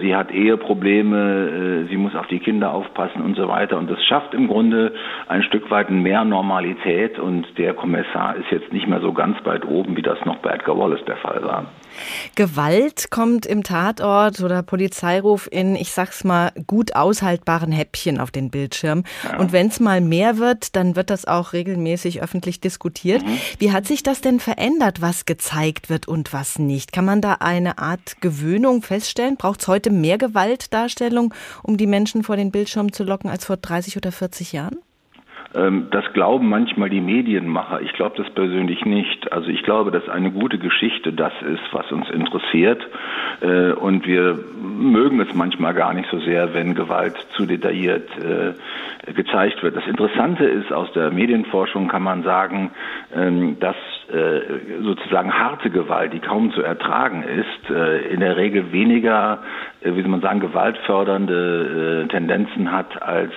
[0.03, 3.79] Sie hat Eheprobleme, sie muss auf die Kinder aufpassen und so weiter.
[3.79, 4.93] Und das schafft im Grunde
[5.29, 7.19] ein Stück weit mehr Normalität.
[7.19, 10.51] Und der Kommissar ist jetzt nicht mehr so ganz weit oben, wie das noch bei
[10.51, 11.67] Edgar Wallace der Fall Fall war.
[12.37, 18.51] Gewalt kommt im Tatort oder Polizeiruf in, ich sag's mal, gut aushaltbaren Häppchen auf den
[18.51, 19.03] Bildschirm.
[19.25, 19.39] Ja.
[19.39, 23.27] Und wenn es mal mehr wird, dann wird das auch regelmäßig öffentlich diskutiert.
[23.27, 23.39] Mhm.
[23.59, 26.93] Wie hat sich das denn verändert, was gezeigt wird und was nicht?
[26.93, 29.37] Kann man da eine Art Gewöhnung feststellen?
[29.37, 33.57] Braucht es heute mehr Gewaltdarstellung, um die Menschen vor den Bildschirm zu locken, als vor
[33.57, 34.79] 30 oder 40 Jahren?
[35.55, 37.81] Ähm, das glauben manchmal die Medienmacher.
[37.81, 39.33] Ich glaube das persönlich nicht.
[39.33, 42.87] Also ich glaube, dass eine gute Geschichte das ist, was uns interessiert.
[43.41, 49.13] Äh, und wir mögen es manchmal gar nicht so sehr, wenn Gewalt zu detailliert äh,
[49.13, 49.77] gezeigt wird.
[49.77, 52.71] Das Interessante ist, aus der Medienforschung kann man sagen,
[53.15, 53.77] ähm, dass
[54.13, 57.71] äh, sozusagen harte Gewalt, die kaum zu ertragen ist,
[58.11, 59.43] in der Regel weniger
[59.81, 63.33] wie soll man sagen, gewaltfördernde Tendenzen hat als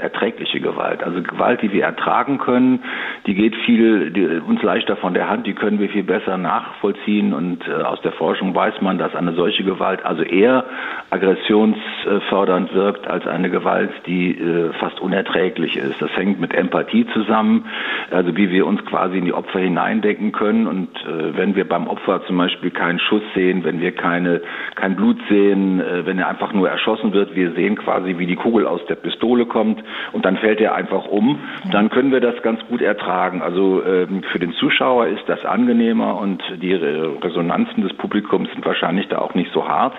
[0.00, 1.02] erträgliche Gewalt.
[1.02, 2.80] Also Gewalt, die wir ertragen können,
[3.26, 7.32] die geht viel die, uns leichter von der Hand, die können wir viel besser nachvollziehen
[7.32, 10.64] und äh, aus der Forschung weiß man, dass eine solche Gewalt also eher
[11.10, 16.00] aggressionsfördernd wirkt als eine Gewalt, die äh, fast unerträglich ist.
[16.00, 17.66] Das hängt mit Empathie zusammen,
[18.10, 20.66] also wie wir uns quasi in die Opfer hineindenken können.
[20.66, 24.40] Und äh, wenn wir beim Opfer zum Beispiel keinen Schuss sehen, wenn wir keine,
[24.76, 28.36] kein Blut sehen, äh, wenn er einfach nur erschossen wird, wir sehen quasi, wie die
[28.36, 29.82] Kugel aus der Pistole kommt
[30.12, 31.39] und dann fällt er einfach um,
[31.72, 33.42] dann können wir das ganz gut ertragen.
[33.42, 39.08] Also ähm, für den Zuschauer ist das angenehmer und die Resonanzen des Publikums sind wahrscheinlich
[39.08, 39.94] da auch nicht so hart.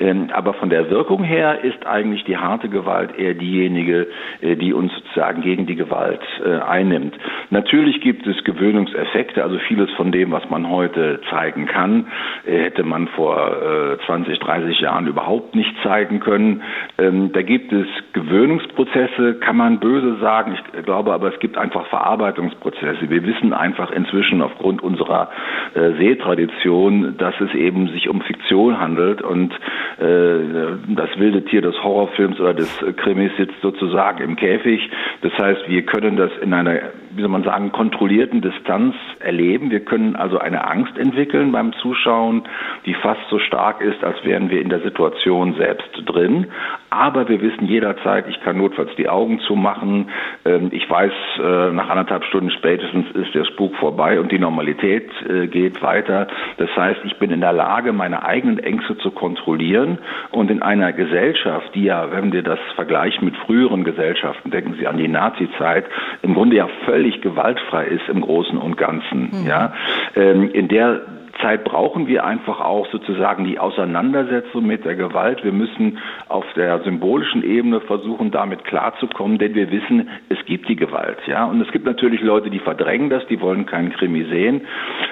[0.00, 4.08] Ähm, aber von der Wirkung her ist eigentlich die harte Gewalt eher diejenige,
[4.40, 7.16] äh, die uns sozusagen gegen die Gewalt äh, einnimmt.
[7.50, 12.06] Natürlich gibt es Gewöhnungseffekte, also vieles von dem, was man heute zeigen kann,
[12.44, 16.62] hätte man vor 20, 30 Jahren über überhaupt nicht zeigen können.
[16.96, 20.54] Ähm, da gibt es Gewöhnungsprozesse, kann man böse sagen.
[20.54, 23.10] Ich glaube aber, es gibt einfach Verarbeitungsprozesse.
[23.10, 25.30] Wir wissen einfach inzwischen aufgrund unserer
[25.74, 29.52] äh, Sehtradition, dass es eben sich um Fiktion handelt und
[29.98, 34.90] äh, das wilde Tier des Horrorfilms oder des Krimis sitzt sozusagen im Käfig.
[35.22, 36.80] Das heißt, wir können das in einer,
[37.18, 39.72] wie soll man sagen, kontrollierten Distanz erleben.
[39.72, 42.44] Wir können also eine Angst entwickeln beim Zuschauen,
[42.86, 46.46] die fast so stark ist, als wären wir in der Situation selbst drin.
[46.90, 50.10] Aber wir wissen jederzeit, ich kann notfalls die Augen zumachen.
[50.44, 55.10] Ähm, ich weiß, äh, nach anderthalb Stunden spätestens ist der Spuk vorbei und die Normalität
[55.28, 56.28] äh, geht weiter.
[56.56, 59.98] Das heißt, ich bin in der Lage, meine eigenen Ängste zu kontrollieren
[60.30, 64.86] und in einer Gesellschaft, die ja, wenn wir das vergleichen mit früheren Gesellschaften, denken Sie
[64.86, 65.84] an die Nazi-Zeit,
[66.22, 69.30] im Grunde ja völlig gewaltfrei ist im Großen und Ganzen.
[69.32, 69.46] Mhm.
[69.46, 69.72] Ja,
[70.14, 71.00] ähm, in der
[71.40, 75.44] Zeit brauchen wir einfach auch sozusagen die Auseinandersetzung mit der Gewalt.
[75.44, 75.98] Wir müssen
[76.28, 81.44] auf der symbolischen Ebene versuchen, damit klarzukommen, denn wir wissen, es gibt die Gewalt, ja.
[81.44, 84.62] Und es gibt natürlich Leute, die verdrängen das, die wollen keinen Krimi sehen.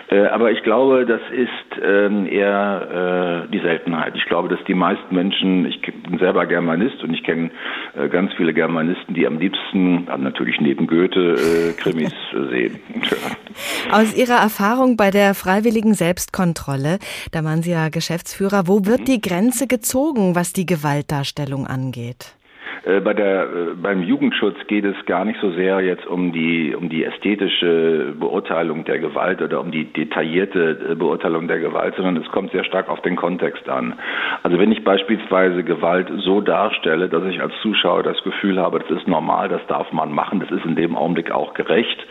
[0.09, 4.15] Äh, aber ich glaube, das ist ähm, eher äh, die Seltenheit.
[4.17, 7.51] Ich glaube, dass die meisten Menschen, ich bin selber Germanist und ich kenne
[7.97, 12.13] äh, ganz viele Germanisten, die am liebsten, natürlich neben Goethe, Krimis
[12.51, 12.81] sehen.
[13.93, 16.99] Aus Ihrer Erfahrung bei der freiwilligen Selbst Selbstkontrolle.
[17.31, 18.67] Da waren Sie ja Geschäftsführer.
[18.67, 22.36] Wo wird die Grenze gezogen, was die Gewaltdarstellung angeht?
[22.85, 23.47] Äh, bei der, äh,
[23.81, 28.85] beim Jugendschutz geht es gar nicht so sehr jetzt um die, um die ästhetische Beurteilung
[28.85, 32.89] der Gewalt oder um die detaillierte äh, Beurteilung der Gewalt, sondern es kommt sehr stark
[32.89, 33.95] auf den Kontext an.
[34.43, 38.91] Also wenn ich beispielsweise Gewalt so darstelle, dass ich als Zuschauer das Gefühl habe, das
[38.91, 42.07] ist normal, das darf man machen, das ist in dem Augenblick auch gerecht,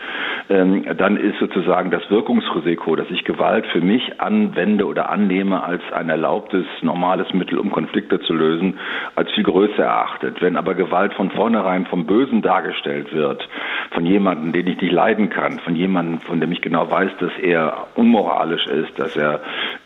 [0.48, 5.82] ähm, dann ist sozusagen das Wirkungsrisiko, dass ich Gewalt für mich anwende oder annehme als
[5.92, 8.78] ein erlaubtes, normales Mittel, um Konflikte zu lösen,
[9.14, 10.40] als viel größer erachtet.
[10.46, 13.48] Wenn aber Gewalt von vornherein vom Bösen dargestellt wird,
[13.90, 17.32] von jemandem, den ich nicht leiden kann, von jemandem, von dem ich genau weiß, dass
[17.42, 19.40] er unmoralisch ist, dass er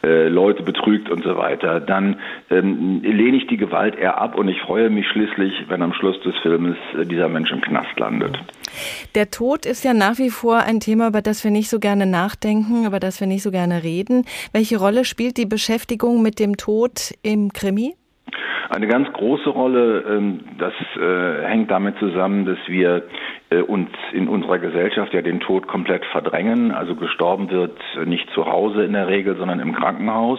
[0.05, 2.17] äh, Leute betrügt und so weiter, dann
[2.51, 6.21] ähm, lehne ich die Gewalt eher ab und ich freue mich schließlich, wenn am Schluss
[6.21, 8.39] des Filmes äh, dieser Mensch im Knast landet.
[9.15, 12.05] Der Tod ist ja nach wie vor ein Thema, über das wir nicht so gerne
[12.05, 14.27] nachdenken, über das wir nicht so gerne reden.
[14.53, 17.95] Welche Rolle spielt die Beschäftigung mit dem Tod im Krimi?
[18.71, 23.03] Eine ganz große Rolle, ähm, das äh, hängt damit zusammen, dass wir
[23.51, 26.71] äh, uns in unserer Gesellschaft ja den Tod komplett verdrängen.
[26.71, 30.39] Also gestorben wird nicht zu Hause in der Regel, sondern im Krankenhaus.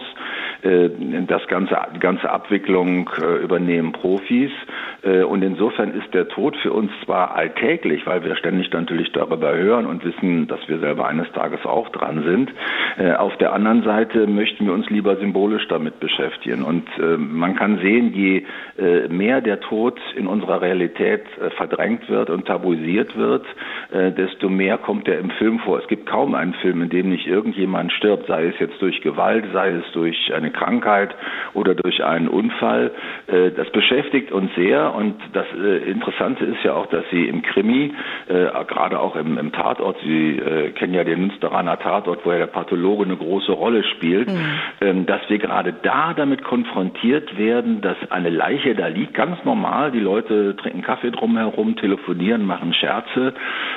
[0.62, 0.88] Äh,
[1.26, 3.10] das ganze, die ganze Abwicklung
[3.42, 4.50] übernehmen Profis.
[5.02, 9.86] Und insofern ist der Tod für uns zwar alltäglich, weil wir ständig natürlich darüber hören
[9.86, 12.52] und wissen, dass wir selber eines Tages auch dran sind.
[13.18, 16.62] Auf der anderen Seite möchten wir uns lieber symbolisch damit beschäftigen.
[16.62, 16.84] Und
[17.18, 18.46] man kann sehen, je
[19.08, 21.22] mehr der Tod in unserer Realität
[21.56, 23.46] verdrängt wird und tabuisiert, wird,
[23.90, 25.78] äh, desto mehr kommt er im Film vor.
[25.78, 29.44] Es gibt kaum einen Film, in dem nicht irgendjemand stirbt, sei es jetzt durch Gewalt,
[29.52, 31.14] sei es durch eine Krankheit
[31.54, 32.90] oder durch einen Unfall.
[33.26, 37.42] Äh, das beschäftigt uns sehr und das äh, Interessante ist ja auch, dass Sie im
[37.42, 37.92] Krimi,
[38.28, 40.40] gerade auch im, im Tatort, Sie
[40.74, 45.06] kennen ja den Münsteraner Tatort, wo ja der Pathologe eine große Rolle spielt, mhm.
[45.06, 50.00] dass wir gerade da damit konfrontiert werden, dass eine Leiche da liegt, ganz normal, die
[50.00, 53.34] Leute trinken Kaffee drumherum, telefonieren, machen Scherze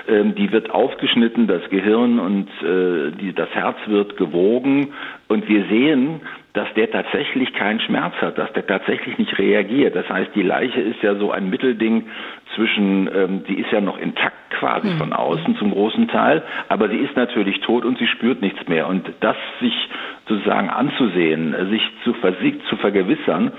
[0.07, 4.93] ähm, die wird aufgeschnitten, das Gehirn und äh, die, das Herz wird gewogen
[5.27, 6.21] und wir sehen,
[6.53, 9.95] dass der tatsächlich keinen Schmerz hat, dass der tatsächlich nicht reagiert.
[9.95, 12.07] Das heißt, die Leiche ist ja so ein Mittelding
[12.55, 14.97] zwischen, ähm, die ist ja noch intakt quasi mhm.
[14.97, 18.87] von außen zum großen Teil, aber sie ist natürlich tot und sie spürt nichts mehr.
[18.87, 19.73] Und das sich
[20.27, 23.51] sozusagen anzusehen, sich zu versiegt, zu vergewissern,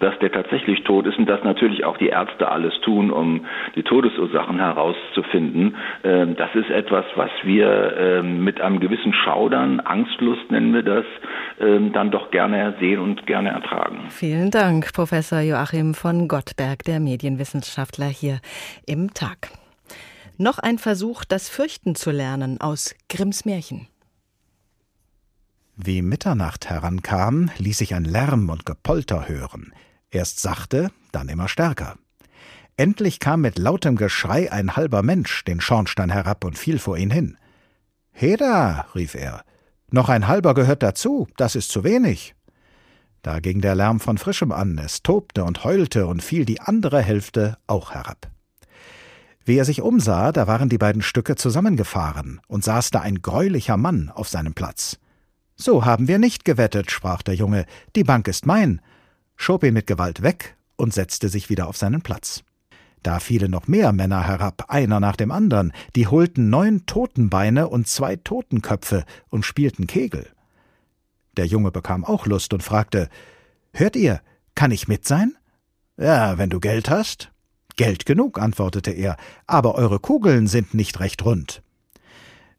[0.00, 3.82] dass der tatsächlich tot ist und dass natürlich auch die Ärzte alles tun, um die
[3.82, 5.76] Todesursachen herauszufinden.
[6.02, 11.04] Ähm, das ist etwas, was wir ähm, mit einem gewissen Schaudern, Angstlust nennen wir das,
[11.60, 14.04] ähm, dann doch gerne sehen und gerne ertragen.
[14.08, 18.40] Vielen Dank, Professor Joachim von Gottberg, der Medienwissenschaftler hier
[18.86, 19.50] im Tag.
[20.36, 23.86] Noch ein Versuch, das Fürchten zu lernen aus Grimms Märchen.
[25.76, 29.72] Wie Mitternacht herankam, ließ sich ein Lärm und Gepolter hören,
[30.10, 31.96] erst sachte, dann immer stärker.
[32.76, 37.10] Endlich kam mit lautem Geschrei ein halber Mensch den Schornstein herab und fiel vor ihn
[37.10, 37.36] hin.
[38.12, 39.44] Heda, rief er,
[39.90, 42.36] noch ein halber gehört dazu, das ist zu wenig.
[43.22, 47.02] Da ging der Lärm von frischem an, es tobte und heulte und fiel die andere
[47.02, 48.30] Hälfte auch herab.
[49.44, 53.76] Wie er sich umsah, da waren die beiden Stücke zusammengefahren und saß da ein greulicher
[53.76, 54.98] Mann auf seinem Platz.
[55.56, 58.80] So haben wir nicht gewettet, sprach der Junge, die Bank ist mein,
[59.36, 62.42] schob ihn mit Gewalt weg und setzte sich wieder auf seinen Platz.
[63.04, 67.86] Da fielen noch mehr Männer herab, einer nach dem anderen, die holten neun Totenbeine und
[67.86, 70.26] zwei Totenköpfe und spielten Kegel.
[71.36, 73.08] Der Junge bekam auch Lust und fragte
[73.72, 74.20] Hört ihr,
[74.54, 75.36] kann ich mit sein?
[75.96, 77.30] Ja, wenn du Geld hast.
[77.76, 81.63] Geld genug, antwortete er, aber eure Kugeln sind nicht recht rund.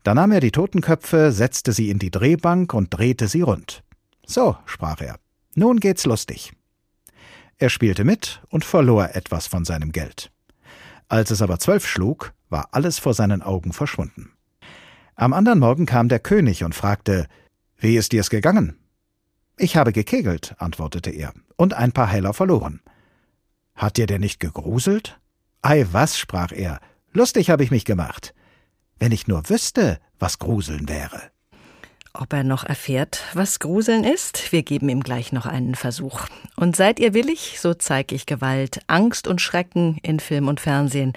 [0.06, 3.84] Da nahm er die Totenköpfe, setzte sie in die Drehbank und drehte sie rund.
[4.24, 5.18] So, sprach er,
[5.56, 6.54] nun geht's lustig.
[7.58, 10.32] Er spielte mit und verlor etwas von seinem Geld.
[11.08, 14.32] Als es aber zwölf schlug, war alles vor seinen Augen verschwunden.
[15.16, 17.26] Am anderen Morgen kam der König und fragte,
[17.76, 18.78] Wie ist dir's gegangen?
[19.58, 22.80] Ich habe gekegelt, antwortete er, und ein paar Heller verloren.
[23.74, 25.20] Hat dir der nicht gegruselt?
[25.64, 26.80] Ei, was, sprach er,
[27.12, 28.35] lustig habe ich mich gemacht.
[28.98, 31.22] Wenn ich nur wüsste, was Gruseln wäre.
[32.14, 34.54] Ob er noch erfährt, was Gruseln ist?
[34.54, 36.28] Wir geben ihm gleich noch einen Versuch.
[36.56, 41.12] Und seid ihr willig, so zeig ich Gewalt, Angst und Schrecken in Film und Fernsehen.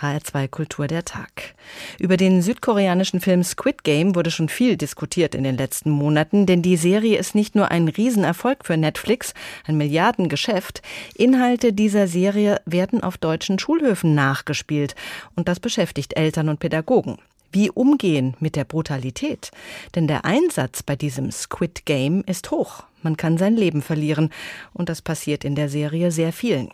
[0.00, 1.54] HR2 Kultur der Tag.
[1.98, 6.62] Über den südkoreanischen Film Squid Game wurde schon viel diskutiert in den letzten Monaten, denn
[6.62, 9.34] die Serie ist nicht nur ein Riesenerfolg für Netflix,
[9.66, 10.82] ein Milliardengeschäft.
[11.14, 14.94] Inhalte dieser Serie werden auf deutschen Schulhöfen nachgespielt
[15.36, 17.18] und das beschäftigt Eltern und Pädagogen.
[17.52, 19.50] Wie umgehen mit der Brutalität?
[19.96, 22.84] Denn der Einsatz bei diesem Squid Game ist hoch.
[23.02, 24.30] Man kann sein Leben verlieren.
[24.72, 26.70] Und das passiert in der Serie sehr vielen.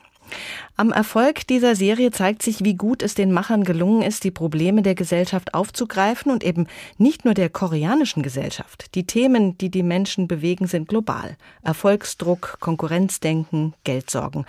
[0.77, 4.83] Am Erfolg dieser Serie zeigt sich, wie gut es den Machern gelungen ist, die Probleme
[4.83, 6.67] der Gesellschaft aufzugreifen und eben
[6.99, 8.95] nicht nur der koreanischen Gesellschaft.
[8.95, 11.37] Die Themen, die die Menschen bewegen, sind global.
[11.62, 14.45] Erfolgsdruck, Konkurrenzdenken, Geldsorgen.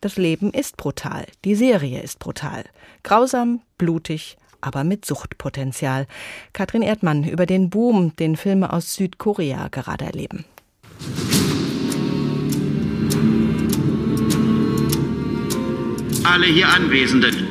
[0.00, 1.26] Das Leben ist brutal.
[1.44, 2.64] Die Serie ist brutal.
[3.02, 6.06] Grausam, blutig, aber mit Suchtpotenzial.
[6.52, 10.44] Katrin Erdmann über den Boom, den Filme aus Südkorea gerade erleben.
[16.24, 17.48] Alle hier Anwesenden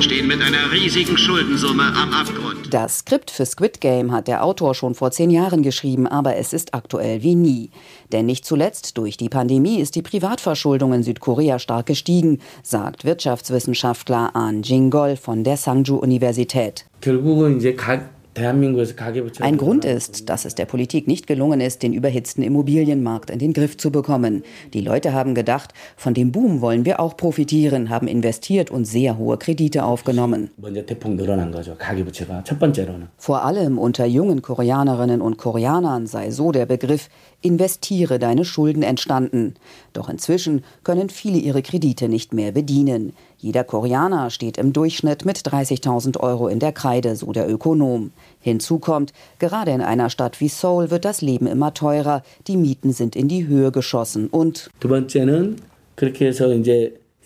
[0.00, 2.74] stehen mit einer riesigen Schuldensumme am Abgrund.
[2.74, 6.52] Das Skript für Squid Game hat der Autor schon vor zehn Jahren geschrieben, aber es
[6.52, 7.70] ist aktuell wie nie.
[8.10, 14.34] Denn nicht zuletzt durch die Pandemie ist die Privatverschuldung in Südkorea stark gestiegen, sagt Wirtschaftswissenschaftler
[14.34, 16.84] An Jingol von der Sangju-Universität.
[19.40, 23.52] Ein Grund ist, dass es der Politik nicht gelungen ist, den überhitzten Immobilienmarkt in den
[23.52, 24.44] Griff zu bekommen.
[24.74, 29.18] Die Leute haben gedacht, von dem Boom wollen wir auch profitieren, haben investiert und sehr
[29.18, 30.50] hohe Kredite aufgenommen.
[33.16, 37.08] Vor allem unter jungen Koreanerinnen und Koreanern sei so der Begriff
[37.40, 39.54] Investiere deine Schulden entstanden.
[39.92, 43.12] Doch inzwischen können viele ihre Kredite nicht mehr bedienen.
[43.38, 48.10] Jeder Koreaner steht im Durchschnitt mit 30.000 Euro in der Kreide, so der Ökonom.
[48.40, 52.92] Hinzu kommt, gerade in einer Stadt wie Seoul wird das Leben immer teurer, die Mieten
[52.92, 54.70] sind in die Höhe geschossen und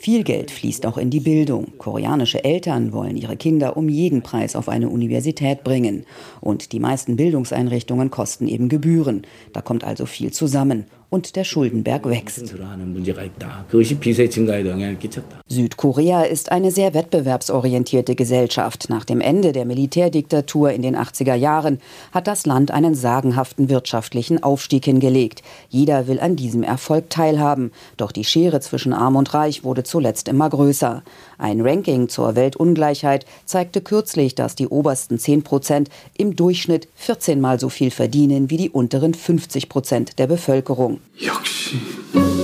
[0.02, 1.78] viel Geld fließt auch in die Bildung.
[1.78, 6.06] Koreanische Eltern wollen ihre Kinder um jeden Preis auf eine Universität bringen.
[6.40, 9.22] Und die meisten Bildungseinrichtungen kosten eben Gebühren.
[9.52, 12.54] Da kommt also viel zusammen und der Schuldenberg wächst.
[15.46, 18.86] Südkorea ist eine sehr wettbewerbsorientierte Gesellschaft.
[18.88, 21.80] Nach dem Ende der Militärdiktatur in den 80er Jahren
[22.12, 25.42] hat das Land einen sagenhaften wirtschaftlichen Aufstieg hingelegt.
[25.68, 27.72] Jeder will an diesem Erfolg teilhaben.
[27.98, 31.02] Doch die Schere zwischen Arm und Reich wurde zuletzt immer größer.
[31.36, 37.60] Ein Ranking zur Weltungleichheit zeigte kürzlich, dass die obersten 10 Prozent im Durchschnitt 14 mal
[37.60, 41.01] so viel verdienen wie die unteren 50 Prozent der Bevölkerung.
[41.24, 41.78] 역시.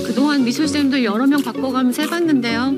[0.06, 2.76] 그동안 미술쌤도 여러 명 바꿔가면서 해봤는데요.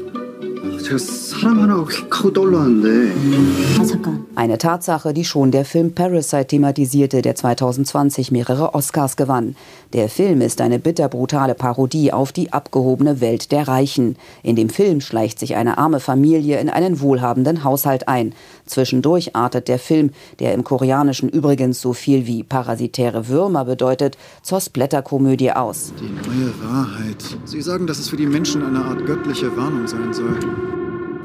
[4.35, 9.57] Eine Tatsache, die schon der Film Parasite thematisierte, der 2020 mehrere Oscars gewann.
[9.93, 14.17] Der Film ist eine bitterbrutale Parodie auf die abgehobene Welt der Reichen.
[14.43, 18.33] In dem Film schleicht sich eine arme Familie in einen wohlhabenden Haushalt ein.
[18.67, 24.61] Zwischendurch artet der Film, der im Koreanischen übrigens so viel wie parasitäre Würmer bedeutet, zur
[24.61, 25.93] Splatterkomödie aus.
[26.01, 27.23] Die neue Wahrheit.
[27.45, 30.39] Sie sagen, dass es für die Menschen eine Art göttliche Warnung sein soll.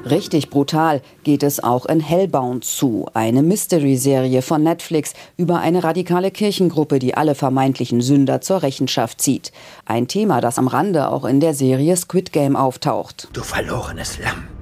[0.09, 6.29] Richtig brutal geht es auch in Hellbound zu, eine Mystery-Serie von Netflix über eine radikale
[6.29, 9.51] Kirchengruppe, die alle vermeintlichen Sünder zur Rechenschaft zieht.
[9.85, 13.29] Ein Thema, das am Rande auch in der Serie Squid Game auftaucht.
[13.33, 14.54] Du verlorenes Lamm.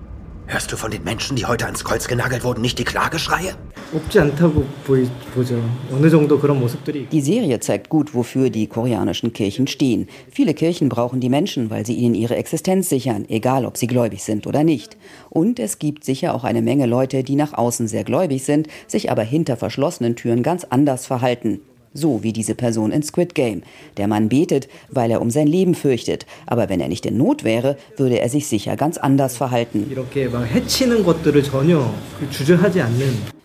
[0.45, 3.55] Hörst du von den Menschen, die heute ans Kreuz genagelt wurden, nicht die Klageschreie?
[7.11, 10.07] Die Serie zeigt gut, wofür die koreanischen Kirchen stehen.
[10.29, 14.23] Viele Kirchen brauchen die Menschen, weil sie ihnen ihre Existenz sichern, egal ob sie gläubig
[14.23, 14.97] sind oder nicht.
[15.29, 19.09] Und es gibt sicher auch eine Menge Leute, die nach außen sehr gläubig sind, sich
[19.09, 21.61] aber hinter verschlossenen Türen ganz anders verhalten.
[21.93, 23.63] So wie diese Person in Squid Game.
[23.97, 26.25] Der Mann betet, weil er um sein Leben fürchtet.
[26.47, 29.85] Aber wenn er nicht in Not wäre, würde er sich sicher ganz anders verhalten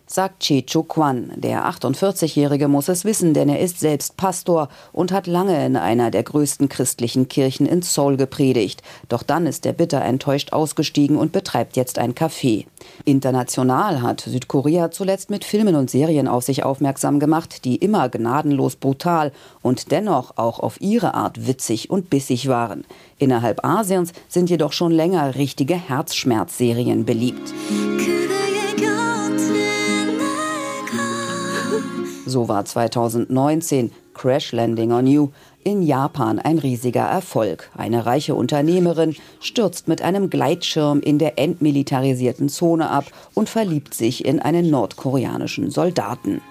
[0.09, 1.33] sagt Chechu Kwan.
[1.37, 6.11] Der 48-Jährige muss es wissen, denn er ist selbst Pastor und hat lange in einer
[6.11, 8.83] der größten christlichen Kirchen in Seoul gepredigt.
[9.09, 12.67] Doch dann ist er bitter enttäuscht ausgestiegen und betreibt jetzt ein Café.
[13.05, 18.77] International hat Südkorea zuletzt mit Filmen und Serien auf sich aufmerksam gemacht, die immer gnadenlos
[18.77, 19.33] brutal
[19.63, 22.85] und dennoch auch auf ihre Art witzig und bissig waren.
[23.19, 27.53] Innerhalb Asiens sind jedoch schon länger richtige Herzschmerzserien beliebt.
[32.29, 35.29] So war 2019 Crash Landing on You
[35.65, 37.71] in Japan ein riesiger Erfolg.
[37.75, 44.27] Eine reiche Unternehmerin stürzt mit einem Gleitschirm in der entmilitarisierten Zone ab und verliebt sich
[44.27, 46.43] in einen nordkoreanischen Soldaten.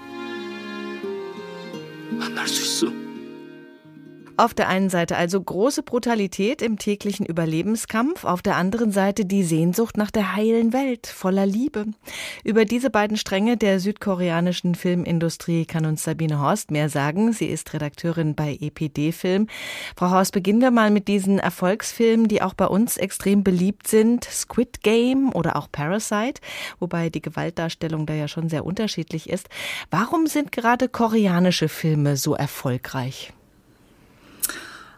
[4.39, 9.43] Auf der einen Seite also große Brutalität im täglichen Überlebenskampf, auf der anderen Seite die
[9.43, 11.85] Sehnsucht nach der heilen Welt voller Liebe.
[12.43, 17.33] Über diese beiden Stränge der südkoreanischen Filmindustrie kann uns Sabine Horst mehr sagen.
[17.33, 19.47] Sie ist Redakteurin bei EPD Film.
[19.95, 24.23] Frau Horst, beginnen wir mal mit diesen Erfolgsfilmen, die auch bei uns extrem beliebt sind.
[24.23, 26.41] Squid Game oder auch Parasite,
[26.79, 29.49] wobei die Gewaltdarstellung da ja schon sehr unterschiedlich ist.
[29.89, 33.33] Warum sind gerade koreanische Filme so erfolgreich?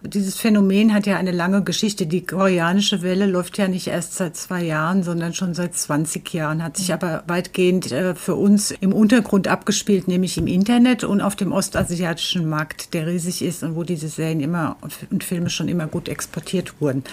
[0.02, 2.08] Dieses Phänomen hat ja eine lange Geschichte.
[2.08, 6.64] Die koreanische Welle läuft ja nicht erst seit zwei Jahren, sondern schon seit 20 Jahren,
[6.64, 11.36] hat sich aber weitgehend äh, für uns im Untergrund abgespielt, nämlich im Internet und auf
[11.36, 14.78] dem ostasiatischen Markt, der riesig ist und wo diese Serien immer
[15.10, 17.04] und Filme schon immer gut exportiert wurden.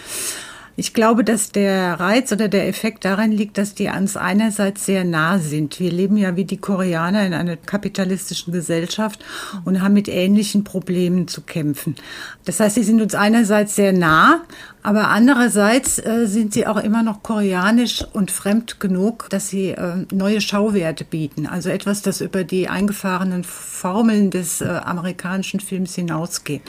[0.78, 5.04] Ich glaube, dass der Reiz oder der Effekt darin liegt, dass die uns einerseits sehr
[5.04, 5.80] nah sind.
[5.80, 9.24] Wir leben ja wie die Koreaner in einer kapitalistischen Gesellschaft
[9.64, 11.94] und haben mit ähnlichen Problemen zu kämpfen.
[12.44, 14.42] Das heißt, sie sind uns einerseits sehr nah,
[14.86, 20.06] aber andererseits äh, sind sie auch immer noch koreanisch und fremd genug, dass sie äh,
[20.12, 21.48] neue Schauwerte bieten.
[21.48, 26.62] Also etwas, das über die eingefahrenen Formeln des äh, amerikanischen Films hinausgeht.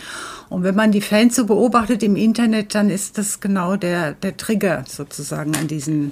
[0.49, 4.35] Und wenn man die Fans so beobachtet im Internet, dann ist das genau der, der
[4.35, 6.11] Trigger sozusagen an diesen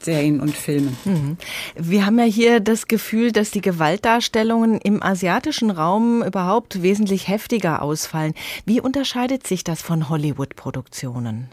[0.00, 0.96] Serien und Filmen.
[1.04, 1.36] Mhm.
[1.74, 7.82] Wir haben ja hier das Gefühl, dass die Gewaltdarstellungen im asiatischen Raum überhaupt wesentlich heftiger
[7.82, 8.34] ausfallen.
[8.64, 11.48] Wie unterscheidet sich das von Hollywood-Produktionen?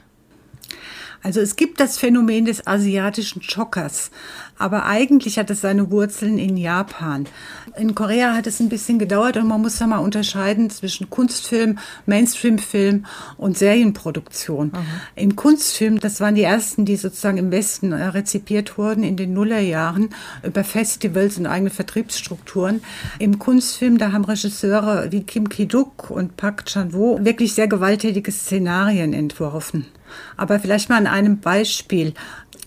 [1.24, 4.12] Also es gibt das Phänomen des asiatischen Schockers,
[4.60, 7.26] aber eigentlich hat es seine Wurzeln in Japan.
[7.78, 11.80] In Korea hat es ein bisschen gedauert und man muss da mal unterscheiden zwischen Kunstfilm,
[12.06, 13.06] Mainstreamfilm
[13.38, 14.68] und Serienproduktion.
[14.68, 14.86] Mhm.
[15.16, 19.34] Im Kunstfilm, das waren die ersten, die sozusagen im Westen äh, rezipiert wurden in den
[19.34, 20.10] Nullerjahren
[20.44, 22.84] über Festivals und eigene Vertriebsstrukturen.
[23.18, 29.14] Im Kunstfilm, da haben Regisseure wie Kim Ki-duk und Park Chan-wo wirklich sehr gewalttätige Szenarien
[29.14, 29.86] entworfen.
[30.38, 32.14] Aber vielleicht mal an einem Beispiel.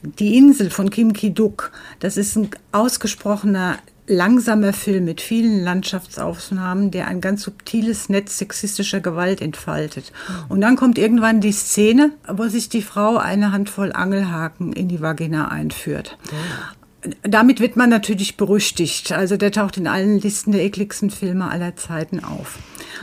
[0.03, 7.09] Die Insel von Kim Ki-duk, das ist ein ausgesprochener langsamer Film mit vielen Landschaftsaufnahmen, der
[7.09, 10.12] ein ganz subtiles Netz sexistischer Gewalt entfaltet.
[10.49, 15.01] Und dann kommt irgendwann die Szene, wo sich die Frau eine Handvoll Angelhaken in die
[15.01, 16.18] Vagina einführt.
[17.22, 19.12] Damit wird man natürlich berüchtigt.
[19.12, 22.59] Also der taucht in allen Listen der ekligsten Filme aller Zeiten auf.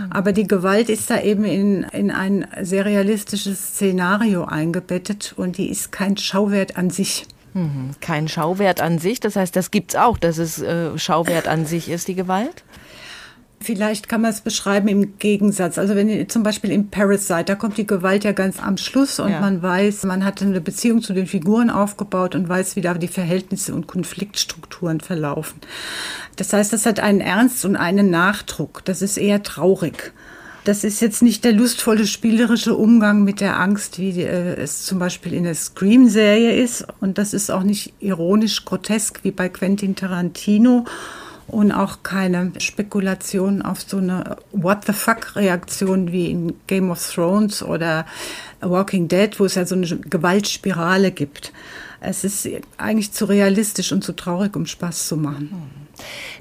[0.09, 5.69] Aber die Gewalt ist da eben in, in ein sehr realistisches Szenario eingebettet und die
[5.69, 7.27] ist kein Schauwert an sich.
[7.53, 7.91] Mhm.
[8.01, 11.65] Kein Schauwert an sich, das heißt, das gibt es auch, dass es äh, Schauwert an
[11.65, 12.63] sich ist, die Gewalt?
[13.63, 15.77] Vielleicht kann man es beschreiben im Gegensatz.
[15.77, 19.31] Also wenn zum Beispiel im Parasite, da kommt die Gewalt ja ganz am Schluss und
[19.31, 19.39] ja.
[19.39, 23.07] man weiß, man hat eine Beziehung zu den Figuren aufgebaut und weiß, wie da die
[23.07, 25.59] Verhältnisse und Konfliktstrukturen verlaufen.
[26.35, 28.83] Das heißt, das hat einen Ernst und einen Nachdruck.
[28.85, 30.13] Das ist eher traurig.
[30.63, 34.97] Das ist jetzt nicht der lustvolle spielerische Umgang mit der Angst, wie äh, es zum
[34.97, 36.85] Beispiel in der Scream-Serie ist.
[37.01, 40.85] Und das ist auch nicht ironisch grotesk wie bei Quentin Tarantino
[41.47, 47.63] und auch keine Spekulation auf so eine What the fuck-Reaktion wie in Game of Thrones
[47.63, 48.05] oder
[48.61, 51.51] Walking Dead, wo es ja so eine Gewaltspirale gibt.
[52.05, 55.69] Es ist eigentlich zu realistisch und zu traurig, um Spaß zu machen.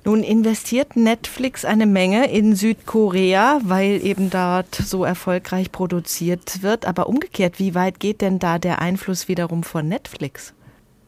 [0.05, 6.86] Nun investiert Netflix eine Menge in Südkorea, weil eben dort so erfolgreich produziert wird.
[6.86, 10.53] Aber umgekehrt, wie weit geht denn da der Einfluss wiederum von Netflix?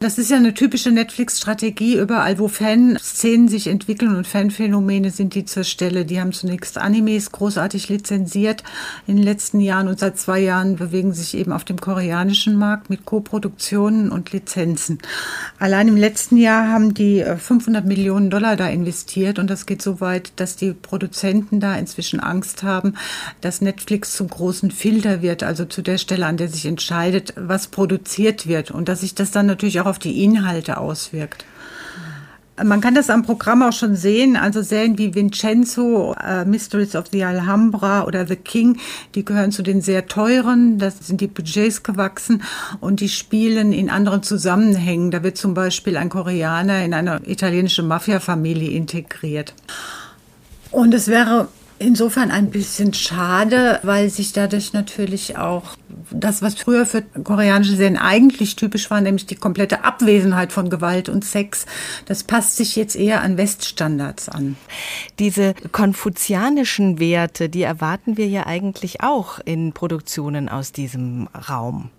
[0.05, 1.97] Das ist ja eine typische Netflix-Strategie.
[1.97, 6.05] Überall, wo Fanszenen sich entwickeln und Fanphänomene sind die zur Stelle.
[6.05, 8.65] Die haben zunächst Animes großartig lizenziert
[9.07, 12.91] in den letzten Jahren und seit zwei Jahren bewegen sich eben auf dem koreanischen Markt
[12.91, 14.99] mit Koproduktionen und Lizenzen.
[15.59, 19.81] Allein im letzten Jahr haben die 500 äh, Millionen Dollar da investiert und das geht
[19.81, 22.93] so weit, dass die Produzenten da inzwischen Angst haben,
[23.41, 27.69] dass Netflix zum großen Filter wird, also zu der Stelle, an der sich entscheidet, was
[27.69, 31.45] produziert wird und dass sich das dann natürlich auch auf die Inhalte auswirkt.
[32.63, 34.37] Man kann das am Programm auch schon sehen.
[34.37, 38.79] Also Serien wie Vincenzo, äh, Mysteries of the Alhambra oder The King,
[39.17, 40.79] die gehören zu den sehr teuren.
[40.79, 42.45] Da sind die Budgets gewachsen
[42.81, 45.11] und die spielen in anderen Zusammenhängen.
[45.11, 49.53] Da wird zum Beispiel ein Koreaner in eine italienische Mafia-Familie integriert.
[50.71, 51.49] Und es wäre
[51.79, 55.77] insofern ein bisschen schade, weil sich dadurch natürlich auch
[56.11, 61.09] das, was früher für koreanische Serien eigentlich typisch war, nämlich die komplette Abwesenheit von Gewalt
[61.09, 61.67] und Sex,
[62.07, 64.57] das passt sich jetzt eher an Weststandards an.
[65.19, 71.91] Diese konfuzianischen Werte, die erwarten wir ja eigentlich auch in Produktionen aus diesem Raum.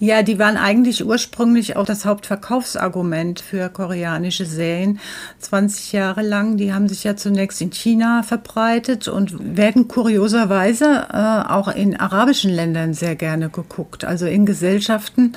[0.00, 5.00] Ja, die waren eigentlich ursprünglich auch das Hauptverkaufsargument für koreanische Serien.
[5.40, 11.50] 20 Jahre lang, die haben sich ja zunächst in China verbreitet und werden kurioserweise äh,
[11.50, 15.32] auch in arabischen Ländern sehr gerne geguckt, also in Gesellschaften.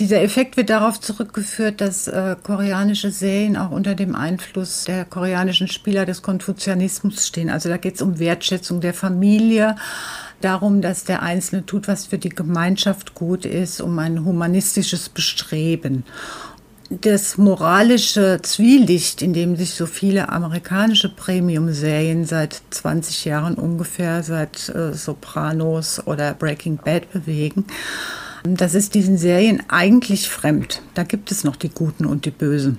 [0.00, 5.68] Dieser Effekt wird darauf zurückgeführt, dass äh, koreanische Serien auch unter dem Einfluss der koreanischen
[5.68, 7.50] Spieler des Konfuzianismus stehen.
[7.50, 9.76] Also da geht es um Wertschätzung der Familie,
[10.40, 16.04] darum, dass der Einzelne tut, was für die Gemeinschaft gut ist, um ein humanistisches Bestreben.
[16.90, 24.68] Das moralische Zwielicht, in dem sich so viele amerikanische Premium-Serien seit 20 Jahren ungefähr, seit
[24.68, 27.64] äh, Sopranos oder Breaking Bad bewegen,
[28.44, 30.82] das ist diesen Serien eigentlich fremd.
[30.92, 32.78] Da gibt es noch die Guten und die Bösen.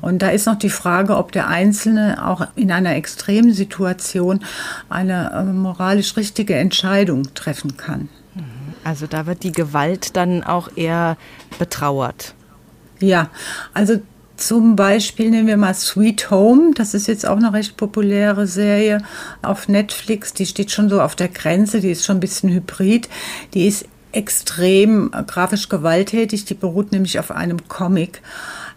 [0.00, 4.40] Und da ist noch die Frage, ob der Einzelne auch in einer extremen Situation
[4.88, 8.08] eine äh, moralisch richtige Entscheidung treffen kann.
[8.84, 11.16] Also da wird die Gewalt dann auch eher
[11.58, 12.34] betrauert.
[13.00, 13.30] Ja,
[13.72, 14.00] also
[14.36, 16.72] zum Beispiel nehmen wir mal Sweet Home.
[16.74, 19.02] Das ist jetzt auch eine recht populäre Serie
[19.42, 20.34] auf Netflix.
[20.34, 21.80] Die steht schon so auf der Grenze.
[21.80, 23.08] Die ist schon ein bisschen hybrid.
[23.54, 26.44] Die ist extrem grafisch gewalttätig.
[26.44, 28.22] Die beruht nämlich auf einem Comic.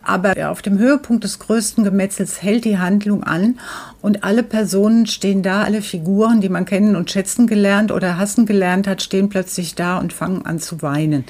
[0.03, 3.59] Aber auf dem Höhepunkt des größten Gemetzels hält die Handlung an
[4.07, 8.45] und alle Personen stehen da, alle Figuren, die man kennen und schätzen gelernt oder hassen
[8.45, 11.25] gelernt hat, stehen plötzlich da und fangen an zu weinen.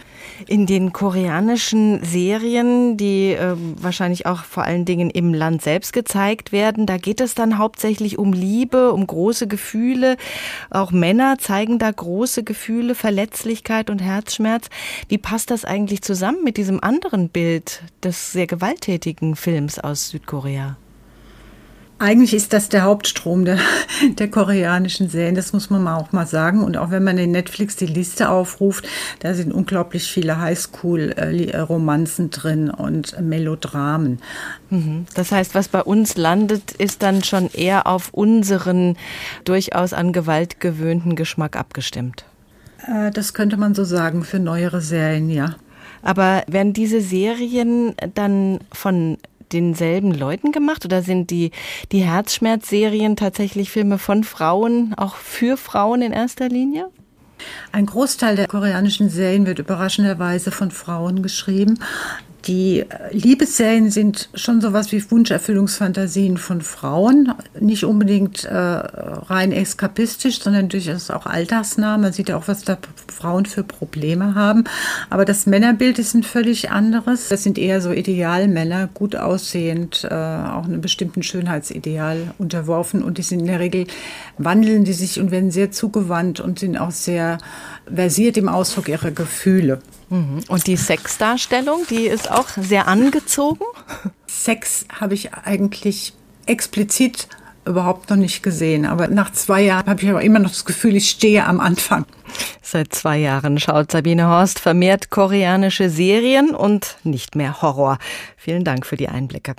[0.48, 6.52] In den koreanischen Serien, die äh, wahrscheinlich auch vor allen Dingen im Land selbst gezeigt
[6.52, 10.16] werden, da geht es dann hauptsächlich um Liebe, um große Gefühle.
[10.70, 14.70] Auch Männer zeigen da große Gefühle, Verletzlichkeit und Herzschmerz.
[15.10, 20.10] Wie passt das eigentlich zusammen mit diesem anderen Bild des sehr gewalttätigen gewalttätigen Films aus
[20.10, 20.78] Südkorea?
[22.00, 23.58] Eigentlich ist das der Hauptstrom der,
[24.20, 26.64] der koreanischen Serien, das muss man auch mal sagen.
[26.64, 28.88] Und auch wenn man in Netflix die Liste aufruft,
[29.20, 34.20] da sind unglaublich viele Highschool-Romanzen drin und Melodramen.
[34.70, 35.06] Mhm.
[35.16, 38.96] Das heißt, was bei uns landet, ist dann schon eher auf unseren
[39.44, 42.26] durchaus an Gewalt gewöhnten Geschmack abgestimmt.
[42.88, 45.56] Äh, das könnte man so sagen für neuere Serien, ja.
[46.04, 49.18] Aber werden diese Serien dann von
[49.54, 51.52] denselben Leuten gemacht oder sind die,
[51.92, 56.90] die Herzschmerzserien tatsächlich Filme von Frauen, auch für Frauen in erster Linie?
[57.72, 61.80] Ein Großteil der koreanischen Serien wird überraschenderweise von Frauen geschrieben.
[62.46, 67.34] Die Liebesserien sind schon sowas wie Wunscherfüllungsfantasien von Frauen.
[67.60, 71.98] Nicht unbedingt äh, rein eskapistisch, sondern durchaus auch alltagsnah.
[71.98, 72.78] Man sieht ja auch, was da
[73.08, 74.64] Frauen für Probleme haben.
[75.10, 77.28] Aber das Männerbild ist ein völlig anderes.
[77.28, 83.04] Das sind eher so Idealmänner, gut aussehend, äh, auch einem bestimmten Schönheitsideal unterworfen.
[83.04, 83.88] Und die sind in der Regel,
[84.38, 87.40] wandeln die sich und werden sehr zugewandt und sind auch sehr
[87.94, 89.82] versiert im Ausdruck ihrer Gefühle.
[90.10, 90.44] Mhm.
[90.48, 93.66] Und die Sexdarstellung, die ist auch sehr angezogen?
[94.28, 96.14] Sex habe ich eigentlich
[96.46, 97.28] explizit
[97.68, 98.86] überhaupt noch nicht gesehen.
[98.86, 102.06] Aber nach zwei Jahren habe ich aber immer noch das Gefühl, ich stehe am Anfang.
[102.62, 108.00] Seit zwei Jahren schaut Sabine Horst vermehrt koreanische Serien und nicht mehr Horror.
[108.36, 109.56] Vielen Dank für die Einblicke.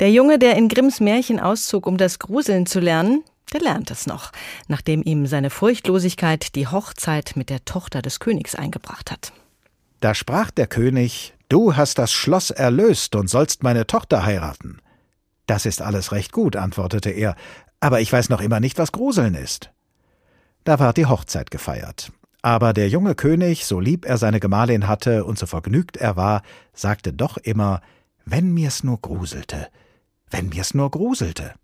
[0.00, 3.22] Der Junge, der in Grimms Märchen auszog, um das Gruseln zu lernen,
[3.52, 4.32] der lernt es noch,
[4.66, 9.32] nachdem ihm seine Furchtlosigkeit die Hochzeit mit der Tochter des Königs eingebracht hat.
[10.02, 14.80] Da sprach der König, Du hast das Schloss erlöst und sollst meine Tochter heiraten.
[15.46, 17.36] Das ist alles recht gut, antwortete er,
[17.78, 19.70] aber ich weiß noch immer nicht, was Gruseln ist.
[20.64, 22.10] Da ward die Hochzeit gefeiert.
[22.42, 26.42] Aber der junge König, so lieb er seine Gemahlin hatte und so vergnügt er war,
[26.72, 27.80] sagte doch immer,
[28.24, 29.68] wenn mir's nur gruselte,
[30.30, 31.54] wenn mir's nur gruselte.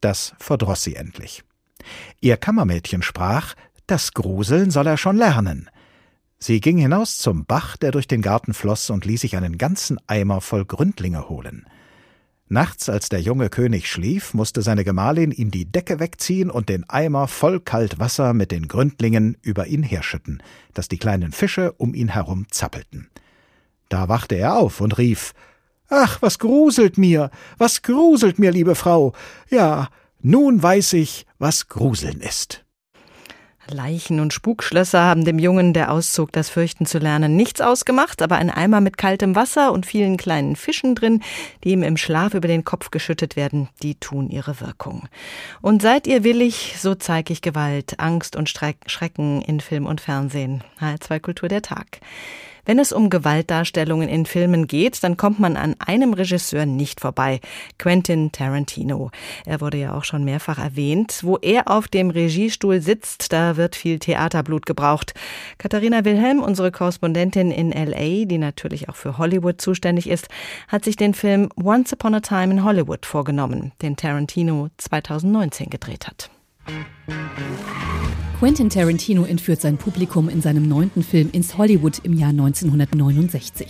[0.00, 1.44] Das verdroß sie endlich.
[2.20, 3.54] Ihr Kammermädchen sprach,
[3.86, 5.70] das Gruseln soll er schon lernen.
[6.46, 9.98] Sie ging hinaus zum Bach, der durch den Garten floss, und ließ sich einen ganzen
[10.06, 11.64] Eimer voll Gründlinge holen.
[12.48, 16.86] Nachts, als der junge König schlief, musste seine Gemahlin ihm die Decke wegziehen und den
[16.86, 20.42] Eimer voll kalt Wasser mit den Gründlingen über ihn herschütten,
[20.74, 23.08] dass die kleinen Fische um ihn herum zappelten.
[23.88, 25.32] Da wachte er auf und rief
[25.88, 29.14] Ach, was gruselt mir, was gruselt mir, liebe Frau.
[29.48, 29.88] Ja,
[30.20, 32.63] nun weiß ich, was Gruseln ist.
[33.70, 38.36] Leichen und Spukschlösser haben dem Jungen, der auszog, das Fürchten zu lernen, nichts ausgemacht, aber
[38.36, 41.22] ein Eimer mit kaltem Wasser und vielen kleinen Fischen drin,
[41.62, 45.08] die ihm im Schlaf über den Kopf geschüttet werden, die tun ihre Wirkung.
[45.60, 50.62] Und seid ihr willig, so zeig ich Gewalt, Angst und Schrecken in Film und Fernsehen.
[50.80, 52.00] HR2 Kultur der Tag.
[52.64, 57.40] Wenn es um Gewaltdarstellungen in Filmen geht, dann kommt man an einem Regisseur nicht vorbei,
[57.78, 59.10] Quentin Tarantino.
[59.44, 61.20] Er wurde ja auch schon mehrfach erwähnt.
[61.22, 65.14] Wo er auf dem Regiestuhl sitzt, da wird viel Theaterblut gebraucht.
[65.58, 70.28] Katharina Wilhelm, unsere Korrespondentin in LA, die natürlich auch für Hollywood zuständig ist,
[70.68, 76.06] hat sich den Film Once Upon a Time in Hollywood vorgenommen, den Tarantino 2019 gedreht
[76.06, 76.30] hat.
[78.44, 83.68] Quentin Tarantino entführt sein Publikum in seinem neunten Film ins Hollywood im Jahr 1969.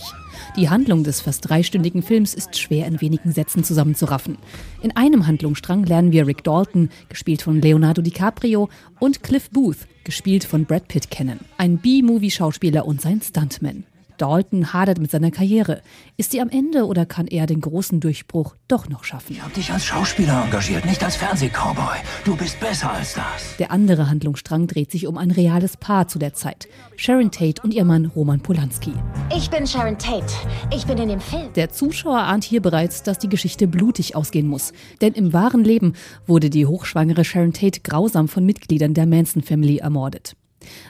[0.57, 4.37] Die Handlung des fast dreistündigen Films ist schwer in wenigen Sätzen zusammenzuraffen.
[4.81, 8.67] In einem Handlungsstrang lernen wir Rick Dalton, gespielt von Leonardo DiCaprio,
[8.99, 11.39] und Cliff Booth, gespielt von Brad Pitt, kennen.
[11.57, 13.85] Ein B-Movie-Schauspieler und sein Stuntman.
[14.17, 15.81] Dalton hadert mit seiner Karriere.
[16.17, 19.33] Ist sie am Ende oder kann er den großen Durchbruch doch noch schaffen?
[19.33, 21.97] Ich habe dich als Schauspieler engagiert, nicht als Fernsehcowboy.
[22.23, 23.57] Du bist besser als das.
[23.59, 26.67] Der andere Handlungsstrang dreht sich um ein reales Paar zu der Zeit.
[26.95, 28.93] Sharon Tate und ihr Mann Roman Polanski.
[29.35, 30.33] Ich bin Sharon Tate.
[30.73, 31.51] Ich bin in dem Film.
[31.53, 34.73] Der Zuschauer ahnt hier bereits, dass die Geschichte blutig ausgehen muss.
[35.01, 35.93] Denn im wahren Leben
[36.27, 40.35] wurde die hochschwangere Sharon Tate grausam von Mitgliedern der Manson Family ermordet.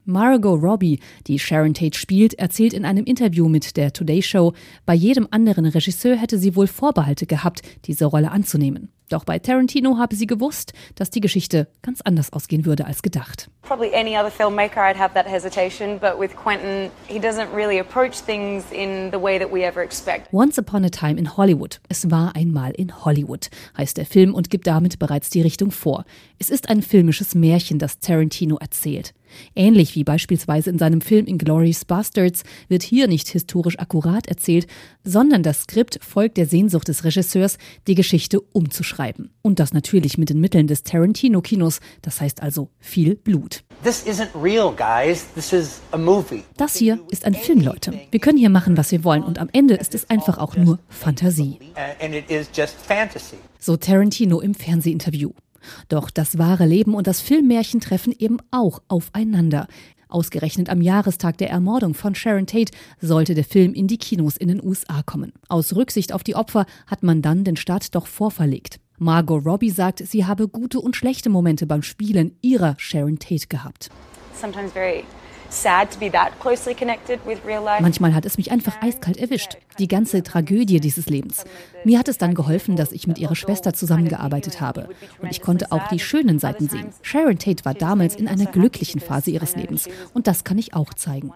[0.06, 4.54] Margot Robbie, die Sharon Tate spielt, erzählt in einem Interview mit der Today Show,
[4.86, 8.90] bei jedem anderen Regisseur hätte sie wohl Vorbehalte gehabt, diese Rolle anzunehmen.
[9.10, 13.50] Doch bei Tarantino habe sie gewusst, dass die Geschichte ganz anders ausgehen würde als gedacht.
[13.62, 18.22] Probably any other filmmaker I'd have that hesitation, but with Quentin, he doesn't really approach
[18.26, 20.34] things in the way that we ever expect.
[20.34, 21.80] Once Upon a Time in Hollywood.
[21.88, 26.06] Es war einmal in Hollywood, heißt der Film und gibt damit bereits die Richtung vor.
[26.38, 29.14] Es ist ein filmisches Märchen, das Tarantino erzählt.
[29.56, 34.68] Ähnlich wie beispielsweise in seinem Film Inglourious Bastards wird hier nicht historisch akkurat erzählt,
[35.04, 37.58] sondern das Skript folgt der Sehnsucht des Regisseurs,
[37.88, 39.32] die Geschichte umzuschreiben.
[39.42, 43.64] Und das natürlich mit den Mitteln des Tarantino-Kinos, das heißt also viel Blut.
[43.84, 45.26] This isn't real, guys.
[45.36, 46.44] This is a movie.
[46.58, 47.94] Das hier ist ein Film, Leute.
[48.12, 50.80] Wir können hier machen, was wir wollen und am Ende ist es einfach auch nur
[50.90, 51.60] Fantasie.
[53.60, 55.32] So Tarantino im Fernsehinterview.
[55.90, 59.68] Doch das wahre Leben und das Filmmärchen treffen eben auch aufeinander.
[60.08, 64.48] Ausgerechnet am Jahrestag der Ermordung von Sharon Tate sollte der Film in die Kinos in
[64.48, 65.34] den USA kommen.
[65.50, 68.80] Aus Rücksicht auf die Opfer hat man dann den Start doch vorverlegt.
[68.98, 73.90] Margot Robbie sagt, sie habe gute und schlechte Momente beim Spielen ihrer Sharon Tate gehabt.
[74.40, 75.04] Sometimes very
[77.82, 79.58] Manchmal hat es mich einfach eiskalt erwischt.
[79.80, 81.46] Die ganze Tragödie dieses Lebens.
[81.84, 84.90] Mir hat es dann geholfen, dass ich mit ihrer Schwester zusammengearbeitet habe.
[85.22, 86.90] Und ich konnte auch die schönen Seiten sehen.
[87.02, 89.88] Sharon Tate war damals in einer glücklichen Phase ihres Lebens.
[90.14, 91.32] Und das kann ich auch zeigen.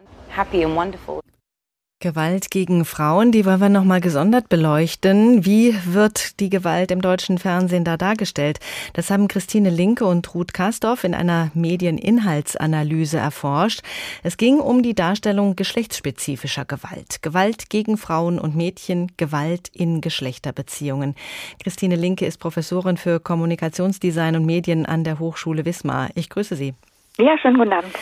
[2.01, 5.45] Gewalt gegen Frauen, die wollen wir nochmal gesondert beleuchten.
[5.45, 8.59] Wie wird die Gewalt im deutschen Fernsehen da dargestellt?
[8.93, 13.81] Das haben Christine Linke und Ruth Kastorf in einer Medieninhaltsanalyse erforscht.
[14.23, 17.21] Es ging um die Darstellung geschlechtsspezifischer Gewalt.
[17.21, 21.15] Gewalt gegen Frauen und Mädchen, Gewalt in Geschlechterbeziehungen.
[21.61, 26.11] Christine Linke ist Professorin für Kommunikationsdesign und Medien an der Hochschule Wismar.
[26.15, 26.73] Ich grüße Sie.
[27.17, 27.93] Ja, schönen guten Abend.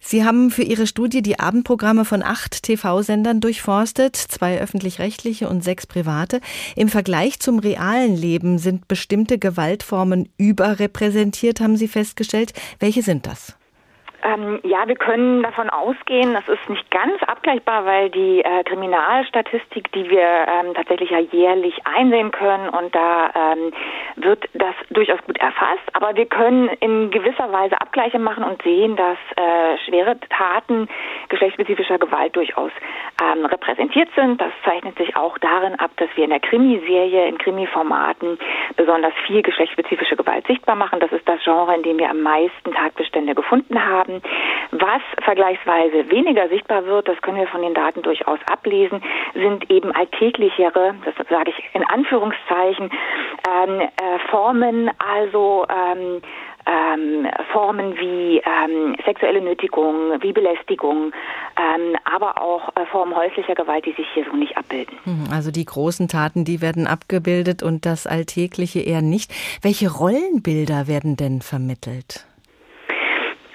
[0.00, 5.86] Sie haben für Ihre Studie die Abendprogramme von acht TV-Sendern durchforstet, zwei öffentlich-rechtliche und sechs
[5.86, 6.40] private.
[6.76, 12.52] Im Vergleich zum realen Leben sind bestimmte Gewaltformen überrepräsentiert, haben Sie festgestellt.
[12.78, 13.56] Welche sind das?
[14.26, 19.92] Ähm, ja, wir können davon ausgehen, das ist nicht ganz abgleichbar, weil die äh, Kriminalstatistik,
[19.92, 23.72] die wir ähm, tatsächlich ja jährlich einsehen können, und da ähm,
[24.16, 25.84] wird das durchaus gut erfasst.
[25.92, 30.88] Aber wir können in gewisser Weise Abgleiche machen und sehen, dass äh, schwere Taten
[31.28, 32.72] geschlechtsspezifischer Gewalt durchaus
[33.22, 34.40] ähm, repräsentiert sind.
[34.40, 38.38] Das zeichnet sich auch darin ab, dass wir in der Krimiserie, in Krimiformaten
[38.76, 40.98] besonders viel geschlechtsspezifische Gewalt sichtbar machen.
[40.98, 44.15] Das ist das Genre, in dem wir am meisten Tatbestände gefunden haben.
[44.72, 49.02] Was vergleichsweise weniger sichtbar wird, das können wir von den Daten durchaus ablesen,
[49.34, 52.90] sind eben alltäglichere, das sage ich in Anführungszeichen,
[53.48, 56.20] ähm, äh, Formen, also ähm,
[56.66, 61.12] ähm, Formen wie ähm, sexuelle Nötigung, wie Belästigung,
[61.56, 64.98] ähm, aber auch äh, Formen häuslicher Gewalt, die sich hier so nicht abbilden.
[65.04, 69.32] Mhm, also die großen Taten, die werden abgebildet und das Alltägliche eher nicht.
[69.62, 72.26] Welche Rollenbilder werden denn vermittelt?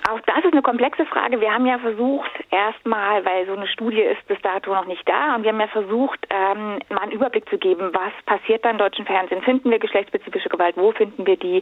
[0.09, 1.39] Auch das ist eine komplexe Frage.
[1.41, 5.35] Wir haben ja versucht, erstmal, weil so eine Studie ist bis dato noch nicht da,
[5.35, 9.05] und wir haben ja versucht, ähm, mal einen Überblick zu geben, was passiert beim deutschen
[9.05, 9.41] Fernsehen.
[9.43, 10.75] Finden wir geschlechtsspezifische Gewalt?
[10.75, 11.61] Wo finden wir die?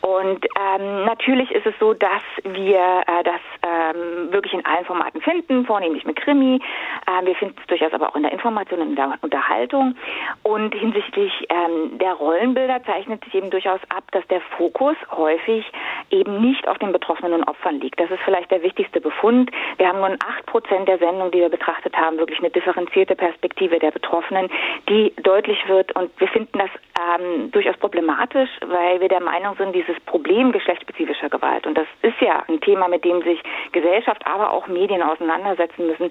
[0.00, 5.20] Und ähm, natürlich ist es so, dass wir äh, das ähm, wirklich in allen Formaten
[5.20, 6.60] finden, vornehmlich mit Krimi.
[7.06, 9.94] Ähm, wir finden es durchaus aber auch in der Information in der Unterhaltung.
[10.42, 15.70] Und hinsichtlich ähm, der Rollenbilder zeichnet sich eben durchaus ab, dass der Fokus häufig
[16.10, 18.00] eben nicht auf den Betroffenen und Opfern liegt.
[18.00, 19.50] Das ist vielleicht der wichtigste Befund.
[19.78, 23.16] Wir haben nur in acht Prozent der Sendungen, die wir betrachtet haben, wirklich eine differenzierte
[23.16, 24.48] Perspektive der Betroffenen,
[24.88, 25.94] die deutlich wird.
[25.96, 26.70] Und wir finden das
[27.00, 32.20] ähm, durchaus problematisch, weil wir der Meinung sind, dieses Problem geschlechtsspezifischer Gewalt, und das ist
[32.20, 33.40] ja ein Thema, mit dem sich
[33.72, 36.10] Gesellschaft, aber auch Medien auseinandersetzen müssen,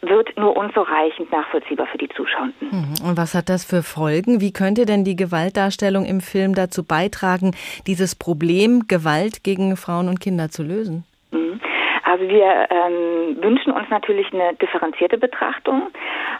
[0.00, 2.68] wird nur unzureichend nachvollziehbar für die Zuschauenden.
[2.70, 3.08] Mhm.
[3.08, 4.40] Und was hat das für Folgen?
[4.40, 7.52] Wie könnte denn die Gewaltdarstellung im Film dazu beitragen,
[7.86, 11.04] dieses Problem Gewalt gegen Frauen und Kinder zu lösen?
[11.32, 11.60] Mhm.
[12.04, 15.88] Also wir ähm, wünschen uns natürlich eine differenzierte Betrachtung.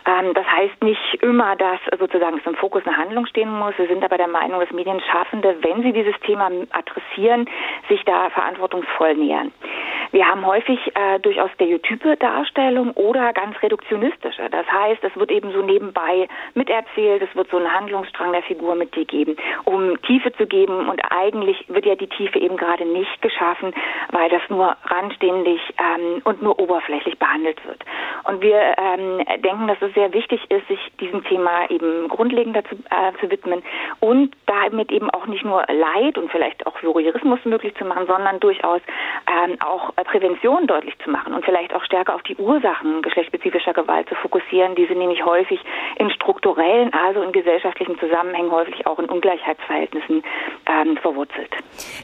[0.06, 3.76] Ähm, das heißt nicht immer, dass sozusagen es im Fokus eine Handlung stehen muss.
[3.78, 7.48] Wir sind aber der Meinung, dass Medienschaffende, wenn sie dieses Thema adressieren,
[7.88, 9.52] sich da verantwortungsvoll nähern.
[10.12, 14.50] Wir haben häufig äh, durchaus stereotype Darstellung oder ganz reduktionistische.
[14.50, 18.74] Das heißt, es wird eben so nebenbei miterzählt, es wird so einen Handlungsstrang der Figur
[18.74, 20.90] mitgegeben, um Tiefe zu geben.
[20.90, 23.72] Und eigentlich wird ja die Tiefe eben gerade nicht geschaffen,
[24.10, 24.76] weil das nur
[25.52, 27.84] randständig ähm, und nur oberflächlich behandelt wird.
[28.24, 32.76] Und wir ähm, denken, dass es sehr wichtig ist, sich diesem Thema eben grundlegender zu,
[32.76, 33.62] äh, zu widmen
[34.00, 38.40] und damit eben auch nicht nur Leid und vielleicht auch Voyeurismus möglich zu machen, sondern
[38.40, 38.80] durchaus
[39.26, 44.08] ähm, auch Prävention deutlich zu machen und vielleicht auch stärker auf die Ursachen geschlechtsspezifischer Gewalt
[44.08, 44.74] zu fokussieren.
[44.74, 45.60] Die sind nämlich häufig
[45.96, 50.22] in strukturellen, also in gesellschaftlichen Zusammenhängen, häufig auch in Ungleichheitsverhältnissen
[50.66, 51.50] ähm, verwurzelt.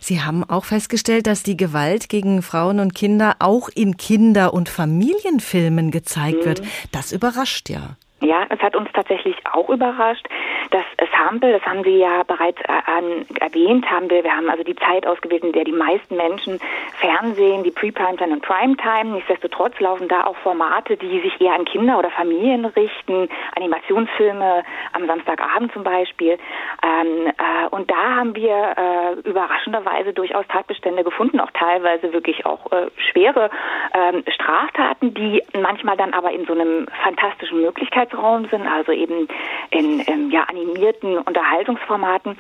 [0.01, 4.69] Sie haben auch festgestellt, dass die Gewalt gegen Frauen und Kinder auch in Kinder- und
[4.69, 6.45] Familienfilmen gezeigt mhm.
[6.45, 6.63] wird.
[6.93, 7.97] Das überrascht ja.
[8.21, 10.27] Ja, es hat uns tatsächlich auch überrascht.
[10.71, 10.83] Das
[11.17, 15.07] Sample, das haben Sie ja bereits äh, erwähnt, haben wir, wir haben also die Zeit
[15.07, 16.59] ausgewählt, in der die meisten Menschen
[17.01, 19.13] Fernsehen, die Pre-Primetime und Primetime.
[19.15, 24.65] Nichtsdestotrotz laufen da auch Formate, die sich eher an Kinder oder Familien richten, Animationsfilme
[24.95, 26.39] am Samstagabend zum Beispiel.
[26.83, 32.71] Ähm, äh, und da haben wir äh, überraschenderweise durchaus Tatbestände gefunden, auch teilweise wirklich auch
[32.73, 33.51] äh, schwere
[33.95, 37.63] ähm, Straftaten, die manchmal dann aber in so einem fantastischen
[38.09, 39.29] Möglichkeitsraum sind, also eben
[39.71, 42.39] in, in ja, animierten Unterhaltungsformaten.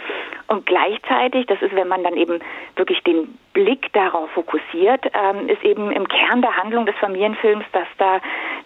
[0.49, 2.41] Und gleichzeitig, das ist, wenn man dann eben
[2.77, 7.89] wirklich den Blick darauf fokussiert, ähm, ist eben im Kern der Handlung des Familienfilms, dass
[7.99, 8.21] da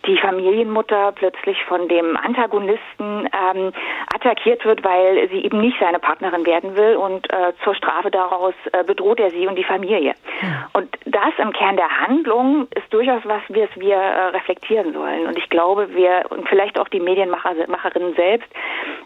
[0.07, 3.73] die Familienmutter plötzlich von dem Antagonisten ähm,
[4.15, 8.55] attackiert wird, weil sie eben nicht seine Partnerin werden will und äh, zur Strafe daraus
[8.73, 10.15] äh, bedroht er sie und die Familie.
[10.43, 10.69] Ja.
[10.73, 10.89] Und
[11.23, 15.27] das im Kern der Handlung ist durchaus was, was wir äh, reflektieren sollen.
[15.27, 18.49] Und ich glaube, wir und vielleicht auch die Medienmacherinnen selbst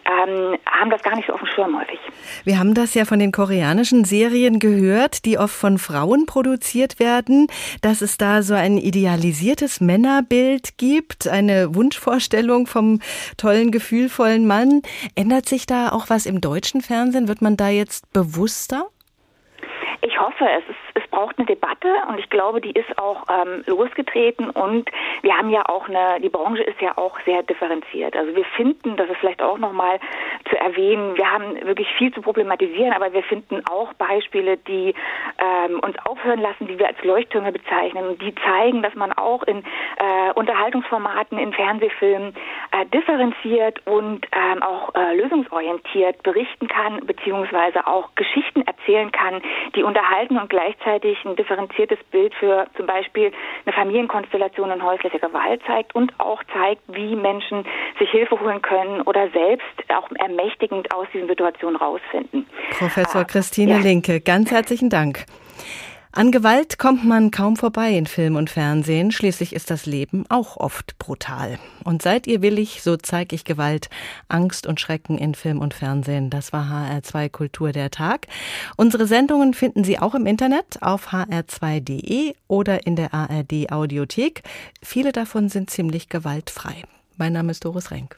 [0.06, 2.00] ähm, haben das gar nicht so auf dem Schirm häufig.
[2.44, 7.48] Wir haben das ja von den koreanischen Serien gehört, die oft von Frauen produziert werden,
[7.82, 13.00] dass es da so ein idealisiertes Männerbild gibt, eine Wunschvorstellung vom
[13.36, 14.80] tollen, gefühlvollen Mann.
[15.16, 17.28] Ändert sich da auch was im deutschen Fernsehen?
[17.28, 18.86] Wird man da jetzt bewusster?
[20.02, 23.64] Ich hoffe, es ist es braucht eine Debatte und ich glaube, die ist auch ähm,
[23.66, 24.90] losgetreten und
[25.22, 28.16] wir haben ja auch eine, die Branche ist ja auch sehr differenziert.
[28.16, 29.98] Also wir finden, das ist vielleicht auch nochmal
[30.48, 34.94] zu erwähnen, wir haben wirklich viel zu problematisieren, aber wir finden auch Beispiele, die
[35.38, 39.42] ähm, uns aufhören lassen, die wir als Leuchttürme bezeichnen und die zeigen, dass man auch
[39.44, 42.34] in äh, Unterhaltungsformaten, in Fernsehfilmen
[42.72, 49.42] äh, differenziert und ähm, auch äh, lösungsorientiert berichten kann, beziehungsweise auch Geschichten erzählen kann,
[49.74, 53.32] die unterhalten und gleichzeitig ein differenziertes Bild für zum Beispiel
[53.64, 57.64] eine Familienkonstellation und häusliche Gewalt zeigt und auch zeigt, wie Menschen
[57.98, 62.46] sich Hilfe holen können oder selbst auch ermächtigend aus diesen Situationen rausfinden.
[62.70, 63.78] Professor Christine ja.
[63.78, 65.24] Linke, ganz herzlichen Dank.
[66.16, 69.12] An Gewalt kommt man kaum vorbei in Film und Fernsehen.
[69.12, 71.58] Schließlich ist das Leben auch oft brutal.
[71.84, 73.90] Und seid ihr willig, so zeig ich Gewalt,
[74.26, 76.30] Angst und Schrecken in Film und Fernsehen.
[76.30, 78.28] Das war HR2 Kultur der Tag.
[78.78, 84.42] Unsere Sendungen finden Sie auch im Internet auf hr2.de oder in der ARD Audiothek.
[84.80, 86.84] Viele davon sind ziemlich gewaltfrei.
[87.18, 88.16] Mein Name ist Doris Renk.